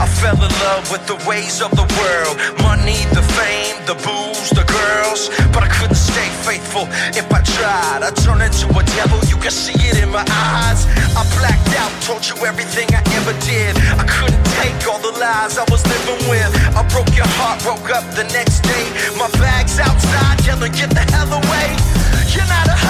I 0.00 0.06
fell 0.06 0.36
in 0.36 0.52
love 0.66 0.90
with 0.90 1.04
the 1.06 1.18
ways 1.28 1.60
of 1.60 1.70
the 1.72 1.86
world 1.98 2.36
money, 2.62 3.00
the 3.12 3.24
fame, 3.36 3.76
the 3.86 3.96
booze, 4.06 4.50
the 4.50 4.64
girls. 4.64 5.28
But 5.52 5.62
I 5.64 5.68
couldn't 5.68 5.98
stay 5.98 6.28
faithful 6.46 6.86
if 7.16 7.26
I 7.32 7.40
tried. 7.58 8.00
I 8.06 8.10
turned 8.22 8.42
into 8.42 8.66
a 8.70 8.84
devil, 8.96 9.18
you 9.28 9.36
can 9.36 9.50
see 9.50 9.76
it 9.90 10.02
in 10.02 10.10
my 10.10 10.24
eyes. 10.30 10.86
I 11.18 11.22
blacked 11.38 11.72
out, 11.82 11.92
told 12.02 12.22
you 12.28 12.36
everything 12.46 12.88
I 12.94 13.02
ever 13.18 13.34
did. 13.44 13.76
I 13.98 14.04
couldn't 14.06 14.44
take 14.60 14.78
all 14.88 15.00
the 15.00 15.14
lies 15.18 15.58
I 15.58 15.66
was 15.70 15.82
living 15.86 16.20
with. 16.30 16.50
I 16.78 16.82
broke 16.88 17.12
your 17.16 17.30
heart, 17.40 17.58
woke 17.66 17.90
up 17.90 18.06
the 18.14 18.24
next 18.32 18.60
day. 18.62 18.86
My 19.18 19.28
bag's 19.42 19.78
outside, 19.78 20.38
yelling, 20.46 20.72
get 20.72 20.90
the 20.90 21.04
hell 21.12 21.32
away 21.32 21.89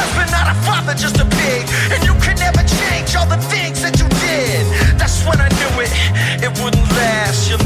husband, 0.01 0.31
not 0.33 0.49
a 0.49 0.57
father, 0.65 0.95
just 0.95 1.21
a 1.21 1.27
pig. 1.45 1.69
And 1.93 2.01
you 2.09 2.15
can 2.25 2.37
never 2.41 2.65
change 2.81 3.15
all 3.17 3.29
the 3.29 3.41
things 3.53 3.83
that 3.85 3.95
you 4.01 4.09
did. 4.25 4.65
That's 4.97 5.21
when 5.27 5.39
I 5.41 5.49
knew 5.61 5.73
it, 5.85 5.93
it 6.41 6.53
wouldn't 6.61 6.89
last. 6.97 7.49
You'll 7.49 7.65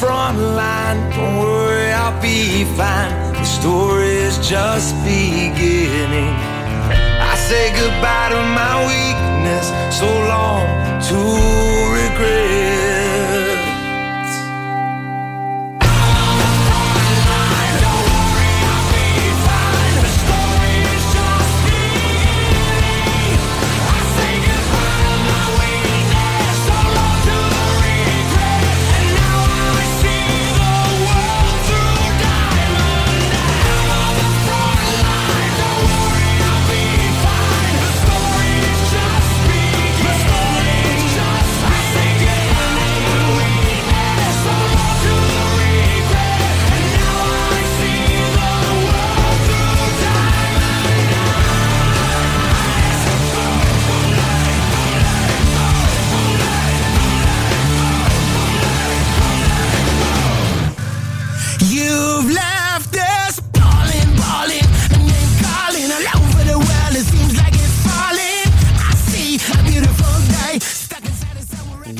front 0.00 0.38
line. 0.38 0.98
Don't 1.10 1.38
worry, 1.38 1.92
I'll 1.92 2.20
be 2.20 2.64
fine. 2.76 3.12
The 3.34 3.44
story 3.44 4.16
is 4.28 4.36
just 4.38 4.94
beginning. 5.04 6.34
I 7.30 7.34
say 7.48 7.70
goodbye 7.80 8.30
to 8.34 8.40
my 8.60 8.74
weakness. 8.90 9.66
So 9.98 10.06
long 10.06 10.66
to 11.08 11.18
regret. 11.94 12.79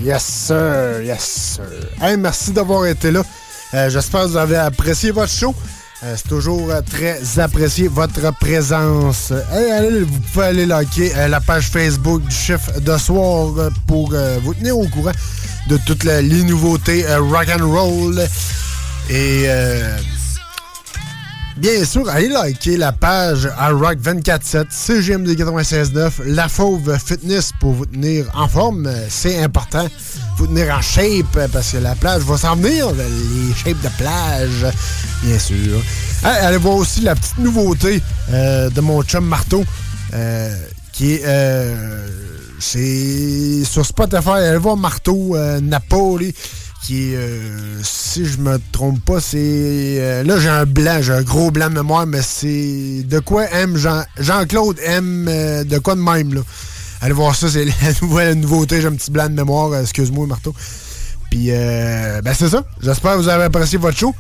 Yes, 0.03 0.25
sir. 0.25 1.03
Yes, 1.05 1.57
sir. 1.57 1.65
Hey, 2.01 2.17
merci 2.17 2.53
d'avoir 2.53 2.87
été 2.87 3.11
là. 3.11 3.23
Euh, 3.75 3.91
J'espère 3.91 4.23
que 4.23 4.29
vous 4.29 4.37
avez 4.37 4.57
apprécié 4.57 5.11
votre 5.11 5.31
show. 5.33 5.55
Euh, 6.03 6.15
C'est 6.17 6.29
toujours 6.29 6.71
euh, 6.71 6.81
très 6.81 7.39
apprécié 7.39 7.89
votre 7.89 8.33
présence. 8.39 9.33
Allez, 9.53 10.01
vous 10.01 10.21
pouvez 10.33 10.47
aller 10.47 10.67
liker 10.67 11.13
la 11.29 11.41
page 11.41 11.69
Facebook 11.69 12.23
du 12.23 12.35
chiffre 12.35 12.81
de 12.81 12.97
soir 12.97 13.71
pour 13.87 14.15
vous 14.43 14.55
tenir 14.55 14.79
au 14.79 14.89
courant 14.89 15.13
de 15.69 15.77
toutes 15.87 16.05
les 16.05 16.23
nouveautés 16.45 17.05
rock 17.17 17.49
and 17.61 17.69
roll. 17.71 18.21
Et 19.11 19.47
bien 21.57 21.85
sûr, 21.85 22.09
allez 22.09 22.29
liker 22.29 22.77
la 22.77 22.93
page 22.93 23.49
iRock 23.59 23.99
24-7, 23.99 24.67
CGMD 24.71 25.29
96.9, 25.31 26.23
La 26.27 26.49
Fauve 26.49 26.97
Fitness 27.05 27.53
pour 27.61 27.73
vous 27.73 27.87
tenir 27.87 28.27
en 28.35 28.49
forme. 28.49 28.91
C'est 29.09 29.43
important. 29.43 29.87
Vous 30.37 30.47
tenir 30.47 30.75
en 30.75 30.81
shape 30.81 31.49
parce 31.53 31.73
que 31.73 31.79
la 31.79 31.95
plage 31.95 32.23
va 32.23 32.37
s'en 32.39 32.57
venir. 32.57 32.89
Les 32.93 33.55
shapes 33.55 33.81
de 33.83 33.89
plage, 33.99 34.67
bien 35.23 35.39
sûr. 35.39 35.83
Allez 36.23 36.57
voir 36.57 36.77
aussi 36.77 37.01
la 37.03 37.15
petite 37.15 37.39
nouveauté 37.39 38.03
euh, 38.33 38.71
de 38.71 38.81
mon 38.81 39.03
chum 39.03 39.25
Marteau 39.27 39.65
euh, 40.15 40.55
qui 40.93 41.15
est. 41.15 41.23
euh, 41.25 42.07
sur 42.61 43.87
Spotify. 43.87 44.29
Allez 44.31 44.59
voir 44.59 44.77
Marteau 44.77 45.37
Napoli 45.63 46.35
qui 46.83 47.13
est, 47.13 47.17
euh, 47.17 47.79
si 47.83 48.25
je 48.27 48.39
me 48.39 48.59
trompe 48.73 49.05
pas, 49.05 49.21
c'est... 49.21 49.37
euh, 49.39 50.23
là, 50.25 50.39
j'ai 50.41 50.49
un 50.49 50.65
blanc, 50.65 50.99
j'ai 51.03 51.13
un 51.13 51.23
gros 51.23 51.51
blanc 51.51 51.69
de 51.69 51.75
mémoire, 51.75 52.07
mais 52.07 52.23
c'est... 52.23 53.03
De 53.05 53.19
quoi 53.19 53.45
aime 53.51 53.77
Jean- 53.77 54.05
Jean-Claude 54.19 54.79
aime 54.85 55.27
euh, 55.29 55.65
de 55.65 55.79
quoi 55.79 55.95
de 55.95 56.01
même, 56.01 56.33
là? 56.35 56.41
Allez 57.03 57.13
voir 57.13 57.35
ça, 57.35 57.49
c'est 57.51 57.65
la 57.83 57.93
nouvelle 58.03 58.35
nouveauté, 58.41 58.81
j'ai 58.81 58.87
un 58.89 58.95
petit 58.95 59.11
blanc 59.11 59.29
de 59.29 59.35
mémoire, 59.35 59.75
excuse-moi, 59.77 60.27
Marteau. 60.27 60.55
Puis, 61.31 61.47
ben 61.49 62.35
c'est 62.37 62.49
ça. 62.49 62.65
J'espère 62.83 63.13
que 63.13 63.19
vous 63.19 63.29
avez 63.29 63.45
apprécié 63.45 63.79
votre 63.79 63.97
show. 63.97 64.13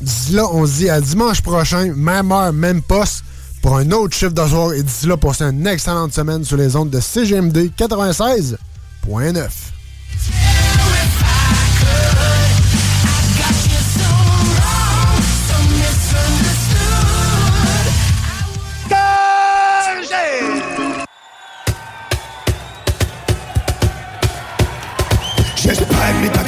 D'ici 0.00 0.32
là, 0.32 0.46
on 0.52 0.64
se 0.66 0.72
dit 0.74 0.88
à 0.88 1.00
dimanche 1.00 1.40
prochain, 1.42 1.92
même 1.94 2.30
heure, 2.30 2.52
même 2.52 2.82
poste, 2.82 3.24
pour 3.62 3.76
un 3.76 3.90
autre 3.90 4.14
chiffre 4.16 4.32
de. 4.32 4.74
Et 4.74 4.82
d'ici 4.82 5.06
là, 5.06 5.16
passez 5.16 5.42
une 5.44 5.66
excellente 5.66 6.12
semaine 6.12 6.44
sur 6.44 6.56
les 6.56 6.76
ondes 6.76 6.90
de 6.90 7.00
CGMD 7.00 7.70
96.9. 7.76 9.48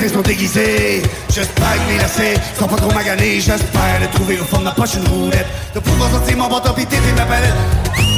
sont 0.09 0.23
déguisés 0.23 1.03
J'espère 1.31 1.75
que 1.75 1.93
mes 1.93 1.99
lacets 1.99 2.41
sont 2.59 2.67
pas 2.67 2.77
trop 2.77 2.93
maganés 2.93 3.41
J'espère 3.41 4.01
de 4.01 4.07
trouver 4.15 4.39
au 4.41 4.45
fond 4.45 4.59
de 4.59 4.65
ma 4.65 4.73
poche 4.73 4.95
une 4.95 5.09
roulette. 5.09 5.47
De 5.75 5.81
pouvoir 5.81 6.11
sortir 6.11 6.37
mon 6.37 6.49
bâton 6.49 6.73
pis 6.75 6.87
ma 7.17 7.25
palette 7.25 8.16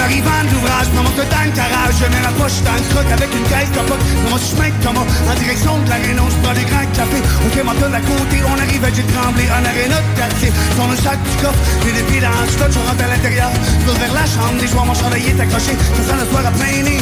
arrivant 0.00 0.42
de 0.48 0.54
l'ouvrage, 0.54 0.86
je 0.88 0.96
monte 0.96 1.16
dans 1.16 1.44
le 1.44 1.52
garage. 1.52 1.94
Je 2.00 2.06
mets 2.08 2.24
ma 2.24 2.32
poche 2.32 2.62
dans 2.64 2.72
le 2.72 2.84
croc 2.88 3.08
avec 3.12 3.28
une 3.36 3.44
caisse 3.44 3.72
de 3.76 3.82
pote 3.84 4.00
Dans 4.24 4.30
mon 4.30 4.40
chemin 4.40 4.72
de 4.72 4.78
coma, 4.80 5.04
en 5.04 5.34
direction 5.36 5.76
de 5.84 5.90
l'aréna 5.90 6.22
Je 6.32 6.38
prends 6.40 6.56
des 6.56 6.64
grands 6.64 6.88
cafés, 6.96 7.22
au 7.44 7.48
Clémenton 7.52 7.92
à 7.92 8.00
côté 8.00 8.36
On 8.48 8.56
arrive 8.56 8.84
à 8.84 8.90
Gilles 8.90 9.12
Tremblay, 9.12 9.48
en 9.52 9.60
aréna 9.60 9.98
de 10.00 10.12
quartier. 10.16 10.50
Sur 10.74 10.86
le 10.88 10.96
sac 10.96 11.18
du 11.20 11.36
coffre, 11.44 11.60
j'ai 11.84 11.92
des 11.92 12.04
pieds 12.08 12.24
dans 12.24 12.32
le 12.32 12.48
slot 12.48 12.72
Je 12.72 12.80
rentre 12.80 13.04
à 13.04 13.08
l'intérieur, 13.12 13.50
je 13.52 13.84
cours 13.84 13.98
vers 14.00 14.14
la 14.16 14.24
chambre 14.24 14.56
Les 14.60 14.68
joueurs, 14.68 14.86
mon 14.86 14.96
chandail 14.96 15.28
est 15.28 15.40
accroché, 15.40 15.76
ça 15.76 16.02
sent 16.08 16.18
le 16.18 16.26
soir 16.32 16.42
à 16.46 16.52
plein 16.56 16.80
nez 16.80 17.00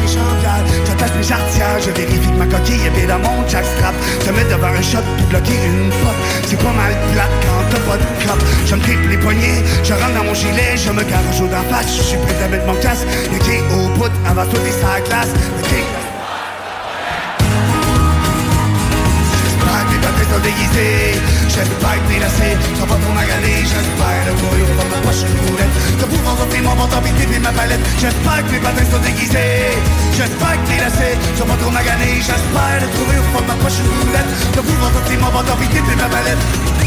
Mes 0.00 1.16
mes 1.16 1.22
jarretières 1.22 1.78
Je 1.80 1.90
vérifie 1.90 2.30
que 2.30 2.38
ma 2.38 2.46
coquille 2.46 2.86
est 2.86 2.90
bien 2.90 3.08
dans 3.08 3.18
mon 3.18 3.46
jackstrap. 3.48 3.94
Je 4.24 4.32
mets 4.32 4.44
devant 4.44 4.68
un 4.68 4.82
shot 4.82 5.04
pour 5.18 5.26
bloquer 5.28 5.58
une 5.66 5.90
pop 5.90 6.16
C'est 6.46 6.58
pas 6.58 6.72
mal 6.72 6.92
plate 7.12 7.30
quand 7.42 7.62
t'as 7.70 7.80
pas 7.80 7.96
de 7.96 8.26
cop 8.26 8.38
Je 8.66 8.74
me 8.74 8.80
tripe 8.80 9.08
les 9.08 9.16
poignets, 9.18 9.62
je 9.84 9.92
rentre 9.92 10.14
dans 10.14 10.24
mon 10.24 10.34
gilet 10.34 10.76
Je 10.76 10.90
me 10.90 11.02
garage 11.02 11.40
au 11.40 11.46
d'en 11.46 11.62
face, 11.70 11.96
je 11.96 12.02
suis 12.02 12.18
prêt 12.18 12.36
à 12.44 12.48
mettre 12.48 12.66
mon 12.66 12.76
casque 12.76 13.06
Le 13.32 13.38
quai 13.38 13.60
au 13.74 13.88
bout, 13.98 14.12
avant 14.26 14.46
tout 14.46 14.58
des 14.58 14.74
glace 15.08 15.30
Sont 20.30 20.38
déguisés 20.38 21.18
J'espère 21.48 21.98
que 21.98 22.08
mes 22.08 22.20
lacets 22.20 22.56
sont 22.78 22.86
pas 22.86 22.94
trop 22.94 23.12
maganés 23.12 23.66
J'espère 23.66 24.22
le 24.26 24.32
fond 24.38 24.54
de 24.54 24.90
ma 24.90 25.00
poche 25.02 25.26
une 25.26 25.50
roulette. 25.50 25.74
De 25.98 26.04
pouvoir 26.04 26.36
sortir 26.38 26.62
mon 26.62 26.74
bâton 26.76 27.02
pis 27.02 27.34
et 27.34 27.38
ma 27.40 27.50
palette. 27.50 27.80
J'espère 27.98 28.46
que 28.46 28.52
mes 28.52 28.60
pâtés 28.60 28.86
sont 28.86 29.02
déguisés. 29.02 29.74
J'espère 30.14 30.54
que 30.62 30.68
mes 30.70 30.78
lacets 30.78 31.18
sont 31.36 31.46
pas 31.46 31.56
trop 31.56 31.70
maganés 31.70 32.22
J'espère 32.22 32.78
le 32.78 32.86
trouver 32.94 33.18
au 33.18 33.26
fond 33.34 33.42
de 33.42 33.48
ma 33.50 33.58
poche 33.58 33.82
une 33.82 33.90
roulette. 33.90 34.30
De 34.54 34.60
pouvoir 34.60 34.92
sortir 34.92 35.18
mon 35.18 35.30
bâton 35.34 35.56
pis 35.58 35.76
et 35.76 35.96
ma 35.96 36.08
palette 36.08 36.79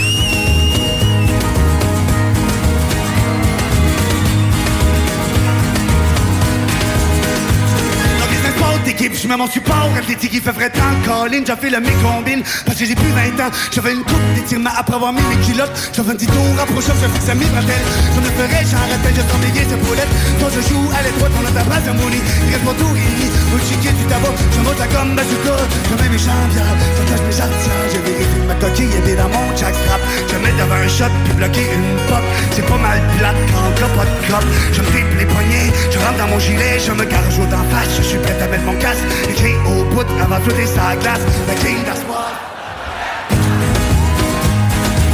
d'équipe, 8.83 9.13
je 9.15 9.27
mets 9.27 9.37
mon 9.37 9.47
support 9.47 9.89
athlétique, 9.97 10.31
il 10.33 10.41
fait 10.41 10.51
vrai 10.51 10.69
temps 10.69 10.81
colline, 11.05 11.43
j'ai 11.45 11.55
fait 11.55 11.69
le 11.69 11.79
mécombine 11.79 12.43
Parce 12.65 12.77
que 12.77 12.85
j'ai 12.85 12.95
plus 12.95 13.11
20 13.11 13.39
ans, 13.43 13.51
j'avais 13.71 13.93
une 13.93 14.03
coupe 14.03 14.33
d'étirement 14.35 14.71
après 14.77 14.95
avoir 14.95 15.13
mis 15.13 15.21
mes 15.21 15.39
culottes. 15.45 15.71
J'avais 15.93 16.11
un 16.11 16.15
petit 16.15 16.27
tour 16.27 16.53
approchant, 16.61 16.93
je 17.01 17.07
fixe 17.07 17.29
à 17.29 17.35
mes 17.35 17.45
bretelles 17.45 17.87
Je 18.15 18.19
me 18.19 18.29
ferais, 18.35 18.63
rappelle, 18.63 19.15
je 19.15 19.21
sens 19.21 19.39
mes 19.41 19.51
vieilles 19.51 19.73
épaulettes 19.73 20.13
Toi 20.39 20.49
je 20.55 20.61
joue 20.67 20.87
à 20.97 21.03
l'étroite, 21.03 21.31
on 21.39 21.45
a 21.47 21.51
ta 21.51 21.63
base 21.63 21.87
à 21.87 21.93
mon 21.93 22.73
tour 22.73 22.95
et 22.95 23.09
demi, 23.15 23.27
au 23.53 23.59
chiquet 23.59 23.93
du 23.93 24.03
tabac 24.05 24.33
Je 24.53 24.59
monte 24.61 24.79
la 24.79 24.87
gomme 24.87 25.15
bazooka, 25.15 25.55
je 25.89 25.95
mets 26.03 26.09
mes 26.09 26.17
jambières 26.17 26.77
J'attache 26.97 27.25
mes 27.25 27.35
jarretières, 27.35 27.87
je 27.91 27.99
vérifie 27.99 28.43
ma 28.47 28.55
coquille 28.55 29.01
bien 29.05 29.15
dans 29.15 29.29
mon 29.29 29.45
jackstrap 29.55 30.01
Je 30.27 30.37
mets 30.37 30.55
devant 30.59 30.79
un 30.79 30.87
shot, 30.87 31.13
puis 31.25 31.33
bloquer 31.33 31.65
une 31.73 31.97
pop. 32.07 32.23
C'est 32.51 32.65
pas 32.65 32.77
mal 32.77 33.01
plate 33.17 33.41
quand 33.49 33.91
pas 33.97 34.05
de 34.05 34.15
cop 34.27 34.45
Je 34.71 34.81
me 34.81 35.19
les 35.19 35.25
poignets, 35.25 35.69
je 35.91 35.97
rentre 35.99 36.17
dans 36.17 36.27
mon 36.27 36.39
gilet 36.39 36.79
Je 36.79 36.91
me 36.91 37.05
garage 37.05 37.39
au 37.39 37.45
d'en 37.45 37.63
face, 37.71 37.91
je 37.97 38.03
suis 38.03 38.19
prêt 38.19 38.37
à 38.41 38.47
mettre 38.47 38.63
mon 38.63 38.72
casque. 38.79 39.03
Écrit 39.29 39.55
au 39.65 39.83
bout, 39.93 40.07
avant 40.21 40.39
tout 40.41 40.55
et 40.55 40.65
sa 40.65 40.95
glace. 40.95 41.21
D'asseoir 41.47 42.31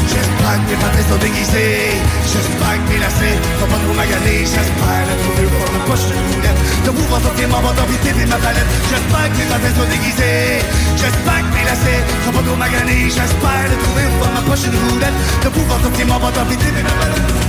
J'espère 0.07 0.55
que 0.65 0.69
mes 0.71 0.79
pâtés 0.81 1.05
sont 1.09 1.21
déguisés 1.21 1.93
J'espère 2.25 2.75
que 2.81 2.85
mes 2.89 2.99
lacets 2.99 3.37
sont 3.59 3.69
pas 3.69 3.77
trop 3.77 3.93
maganés. 3.93 4.41
J'espère 4.41 5.03
la 5.05 5.15
trouver 5.21 5.45
de 5.45 5.77
ma 5.77 5.81
poche 5.85 6.05
de 6.09 6.15
roulette 6.17 6.59
De 6.85 6.89
pouvoir 6.89 7.21
sortir 7.21 7.47
mon 7.49 7.61
bâton 7.61 7.85
pis 7.85 8.09
et 8.09 8.25
ma 8.25 8.37
palette. 8.37 8.71
J'espère 8.89 9.27
que 9.29 9.37
mes 9.37 9.47
pâtés 9.51 9.73
sont 9.77 9.89
déguisés 9.89 10.65
J'espère 10.97 11.41
que 11.45 11.51
mes 11.53 11.65
lacets 11.69 12.03
sont 12.25 12.33
pas 12.33 12.43
trop 12.43 12.57
maganés. 12.57 13.05
J'espère 13.09 13.65
le 13.69 13.77
trouver 13.77 14.05
de 14.09 14.33
ma 14.33 14.41
poche 14.41 14.65
de 14.65 14.79
roulette 14.89 15.17
De 15.43 15.49
pouvoir 15.49 15.79
sortir 15.81 16.07
mon 16.07 16.19
bâton 16.19 16.45
pis 16.49 16.57
et 16.57 16.83
ma 16.83 16.95
palette 16.97 17.48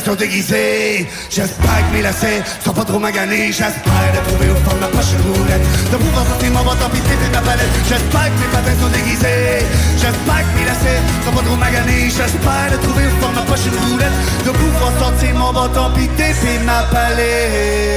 sont 0.00 0.14
déguisés. 0.14 1.06
J'espère 1.30 1.88
que 1.88 1.96
mes 1.96 2.02
lacets 2.02 2.42
sont 2.64 2.72
pas 2.72 2.84
trop 2.84 2.98
maganés. 2.98 3.52
J'espère 3.52 4.10
de 4.14 4.28
trouver 4.28 4.50
au 4.50 4.56
fond 4.56 4.74
de 4.74 4.80
ma 4.80 4.88
prochaine 4.88 5.20
roulette. 5.20 5.62
De 5.92 5.96
pouvoir 5.96 6.26
sortir 6.26 6.50
mon 6.50 6.64
bâton 6.64 6.88
pis 6.92 7.00
péter 7.00 7.30
ma 7.32 7.40
palette. 7.40 7.68
J'espère 7.88 8.26
que 8.26 8.40
mes 8.40 8.50
patins 8.52 8.76
sont 8.80 8.88
déguisés. 8.88 9.64
J'espère 9.96 10.42
que 10.42 10.58
mes 10.58 10.66
lacets 10.66 11.02
sont 11.24 11.32
pas 11.32 11.42
trop 11.42 11.56
maganés. 11.56 12.10
J'espère 12.10 12.70
de 12.72 12.76
trouver 12.82 13.06
au 13.06 13.22
fond 13.22 13.30
de 13.30 13.34
ma 13.36 13.42
prochaine 13.42 13.76
roulette. 13.88 14.16
De 14.44 14.50
pouvoir 14.50 14.92
sortir 14.98 15.34
mon 15.34 15.52
bâton 15.52 15.90
pis 15.94 16.08
péter 16.08 16.58
ma 16.64 16.82
palette. 16.84 17.94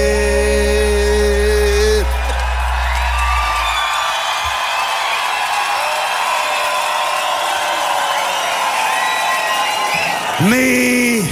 Mes 10.49 11.23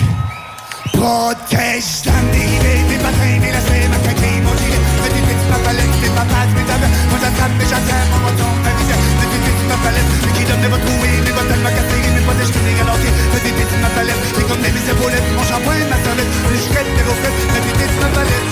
protèges 1.35 2.01
d'un 2.03 2.23
dérivé, 2.31 2.73
mes 2.89 2.97
patins, 2.97 3.39
mes 3.41 3.51
lacets, 3.51 3.87
ma 3.89 3.97
caquille, 3.97 4.41
mon 4.41 4.55
gilet, 4.55 4.81
mes 5.03 5.09
petites 5.09 5.49
ma 5.49 5.59
palette, 5.59 5.95
mes 6.01 6.13
papates, 6.15 6.51
mes 6.55 6.65
tables, 6.65 6.89
moi 7.09 7.19
j'attrape, 7.21 7.55
mais 7.57 7.67
j'attrape, 7.67 8.09
mon 8.11 8.21
bâton, 8.25 8.49
ma 8.63 8.71
visée, 8.79 8.99
mes 9.19 9.27
petites 9.33 9.63
ma 9.67 9.77
palette, 9.83 10.11
mes 10.25 10.33
qui 10.35 10.43
donne, 10.45 10.61
mes 10.63 10.81
trouver, 10.85 11.13
mes 11.25 11.33
bottes, 11.35 11.63
ma 11.63 11.71
cassée, 11.71 12.01
mes 12.15 12.23
protèges, 12.23 12.51
qui 12.51 12.61
n'égaloquent, 12.63 13.11
mes 13.33 13.41
petites 13.43 13.75
ma 13.81 13.89
palette, 13.89 14.21
mes 14.37 14.45
comme 14.45 14.61
mes 14.61 14.85
épaulettes, 14.91 15.29
mon 15.35 15.43
shampoing, 15.43 15.85
ma 15.91 15.97
serviette, 16.03 16.33
mes 16.51 16.61
chouettes, 16.63 16.91
mes 16.95 17.03
reflets, 17.03 17.35
mes 17.53 17.63
petites 17.67 17.97
ma 17.99 18.09
palette. 18.15 18.49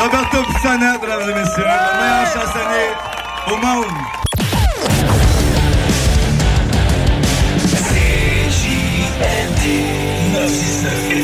Roberto 0.00 0.38
messieurs, 1.34 1.64
le 1.66 1.92
meilleur 1.98 2.26
chansonnier 2.32 2.88
au 3.50 3.56
monde. 3.56 4.25
Andy. 9.22 11.15